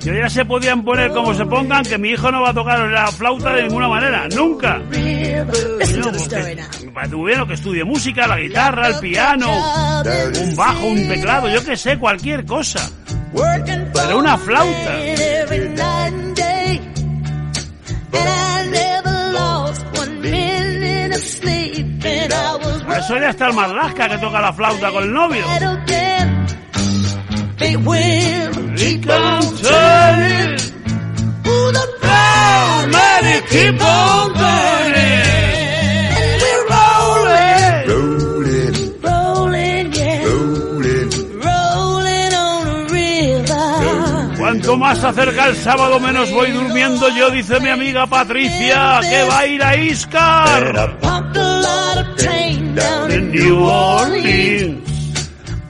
Yo 0.00 0.14
ya 0.14 0.30
se 0.30 0.44
podían 0.44 0.84
poner 0.84 1.10
como 1.10 1.34
se 1.34 1.44
pongan, 1.44 1.82
que 1.82 1.98
mi 1.98 2.10
hijo 2.10 2.30
no 2.30 2.40
va 2.42 2.50
a 2.50 2.54
tocar 2.54 2.78
la 2.88 3.08
flauta 3.08 3.52
de 3.52 3.64
ninguna 3.64 3.88
manera, 3.88 4.28
nunca. 4.28 4.78
Listen 4.90 6.02
to 6.02 6.12
the 6.12 6.18
story 6.18 6.54
now. 6.54 6.92
Para 6.94 7.08
tu 7.08 7.24
bien, 7.24 7.46
que 7.46 7.54
estudie 7.54 7.84
música, 7.84 8.26
la 8.26 8.38
guitarra, 8.38 8.88
el 8.88 8.98
piano, 9.00 9.50
un 10.40 10.56
bajo, 10.56 10.86
un 10.86 11.08
teclado, 11.08 11.48
yo 11.48 11.64
que 11.64 11.76
sé, 11.76 11.98
cualquier 11.98 12.46
cosa. 12.46 12.88
Pero 13.92 14.18
una 14.18 14.38
flauta. 14.38 14.98
Keep 33.50 33.80
on 33.80 34.34
turning. 34.34 35.04
And 36.18 36.42
we're 36.42 36.64
rolling. 36.74 37.84
Rolling, 39.02 39.92
yeah. 39.92 40.24
Rolling 41.46 42.34
on 42.34 42.66
a 42.68 42.78
river. 42.92 44.36
Cuanto 44.38 44.76
más 44.76 45.02
acerca 45.04 45.46
el 45.46 45.56
sábado, 45.56 46.00
menos 46.00 46.30
voy 46.32 46.50
durmiendo 46.50 47.08
yo, 47.10 47.30
dice 47.30 47.60
mi 47.60 47.68
amiga 47.68 48.06
Patricia, 48.06 49.00
que 49.02 49.22
va 49.28 49.38
a 49.38 49.46
ir 49.46 49.62
a 49.62 49.76
Iscar. 49.76 51.07
Down 52.78 53.10
En 53.10 53.18
in 53.18 53.30
New 53.32 53.58
Orleans. 53.64 54.88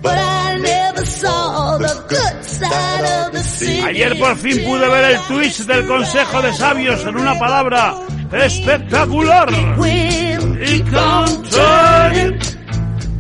But 0.01 0.19
I 0.19 0.59
never 0.59 1.05
saw 1.07 1.79
the 1.79 1.95
good 2.09 2.45
side 2.45 3.05
of 3.27 3.33
the 3.33 3.43
city. 3.43 3.81
Ayer 3.83 4.19
por 4.19 4.37
fin 4.37 4.65
pude 4.65 4.89
ver 4.89 5.05
el 5.13 5.21
Twitch 5.23 5.67
del 5.67 5.87
Consejo 5.87 6.43
de 6.43 6.53
Sabios 6.53 7.05
en 7.07 7.17
una 7.17 7.39
palabra 7.39 7.95
espectacular. 8.33 9.49
Will 9.79 10.59
Y 10.61 10.81
con 10.83 11.43
turning. 11.45 12.35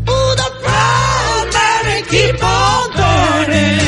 Ooh, 0.09 0.35
the 0.37 0.51
proud 0.63 1.47
Mary 1.53 2.03
keep 2.09 2.43
on 2.43 2.91
burning. 2.93 3.88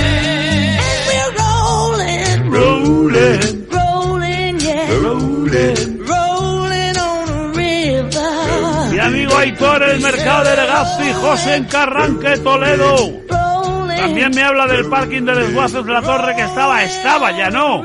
El 9.61 10.01
mercado 10.01 10.45
de 10.45 10.57
Legazpi, 10.57 11.13
José 11.13 11.67
Carranque, 11.71 12.39
Toledo. 12.39 12.97
También 13.29 14.31
me 14.35 14.43
habla 14.43 14.67
del 14.67 14.87
parking 14.87 15.23
de 15.23 15.35
Desguaces 15.35 15.85
de 15.85 15.93
la 15.93 16.01
Torre 16.01 16.35
que 16.35 16.43
estaba, 16.43 16.83
estaba, 16.83 17.31
ya 17.33 17.51
no. 17.51 17.83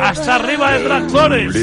Hasta 0.00 0.34
arriba 0.34 0.72
de 0.72 0.84
tractores. 0.84 1.54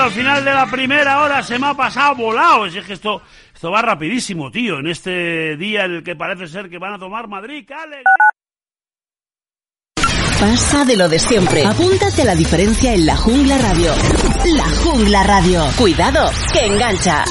Llegando 0.00 0.02
al 0.02 0.10
final 0.10 0.44
de 0.44 0.54
la 0.54 0.66
primera 0.66 1.20
hora, 1.20 1.42
se 1.42 1.58
me 1.58 1.66
ha 1.66 1.74
pasado 1.74 2.14
volado, 2.14 2.66
es 2.66 2.84
que 2.84 2.92
esto, 2.92 3.22
esto 3.52 3.70
va 3.70 3.82
rapidísimo, 3.82 4.50
tío, 4.50 4.78
en 4.78 4.86
este 4.86 5.56
día 5.56 5.84
en 5.84 5.96
el 5.96 6.02
que 6.02 6.16
parece 6.16 6.46
ser 6.46 6.68
que 6.68 6.78
van 6.78 6.94
a 6.94 6.98
tomar 6.98 7.28
Madrid. 7.28 7.68
Pasa 10.40 10.84
de 10.84 10.96
lo 10.96 11.08
de 11.08 11.18
siempre. 11.18 11.66
Apúntate 11.66 12.22
a 12.22 12.24
la 12.24 12.34
diferencia 12.34 12.94
en 12.94 13.04
la 13.04 13.16
Jungla 13.16 13.58
Radio. 13.58 13.92
La 14.56 14.68
Jungla 14.82 15.22
Radio. 15.24 15.64
Cuidado, 15.76 16.30
que 16.52 16.64
engancha. 16.64 17.24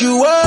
you 0.00 0.24
up. 0.24 0.39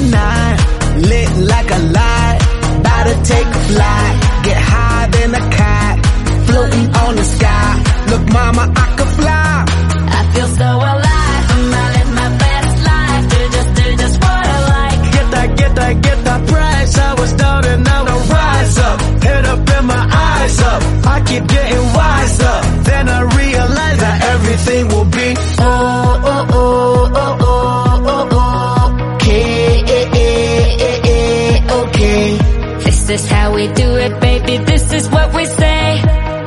Night. 0.00 0.58
Lit 0.96 1.30
like 1.52 1.70
a 1.70 1.78
light, 1.78 2.38
about 2.80 3.04
to 3.08 3.14
take 3.32 3.46
a 3.46 3.62
flight. 3.70 4.14
Get 4.44 4.56
higher 4.56 5.10
than 5.10 5.34
a 5.34 5.42
kite, 5.58 5.98
floating 6.46 6.86
on 7.02 7.16
the 7.16 7.24
sky. 7.24 7.70
Look, 8.10 8.24
mama, 8.32 8.64
I 8.74 8.86
could 8.96 9.12
fly. 9.18 9.64
I 10.18 10.20
feel 10.32 10.48
so 10.60 10.68
alive. 10.92 11.44
I'm 11.54 11.74
in 12.00 12.08
my 12.20 12.28
best 12.44 12.74
life. 12.90 13.24
Do 13.32 13.38
just, 13.56 13.70
do 13.78 13.96
just 14.02 14.16
what 14.24 14.46
I 14.56 14.58
like. 14.74 15.12
Get 15.12 15.26
that, 15.34 15.48
get 15.58 15.74
that, 15.74 15.94
get 16.02 16.24
that 16.24 16.48
price. 16.48 16.98
I 16.98 17.14
was 17.20 17.32
down 17.34 17.64
and 17.66 17.84
now 17.84 18.04
I 18.04 18.16
rise 18.36 18.78
up. 18.78 19.00
Head 19.24 19.44
up 19.46 19.68
and 19.76 19.86
my 19.86 20.04
eyes 20.30 20.60
up. 20.60 20.82
I 21.06 21.20
keep 21.28 21.46
getting 21.46 21.86
is 33.16 33.26
how 33.28 33.54
we 33.54 33.66
do 33.82 33.88
it, 33.96 34.20
baby. 34.20 34.58
This 34.64 34.92
is 34.92 35.08
what 35.08 35.34
we 35.34 35.44
say. 35.46 35.84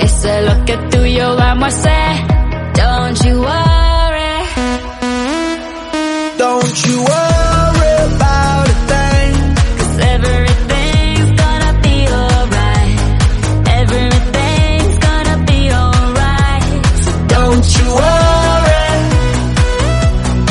It's 0.04 0.26
a 0.26 0.36
look 0.48 0.70
at 0.70 0.82
tuyo, 0.92 1.36
vamos 1.38 1.74
a 1.74 1.82
say. 1.82 2.29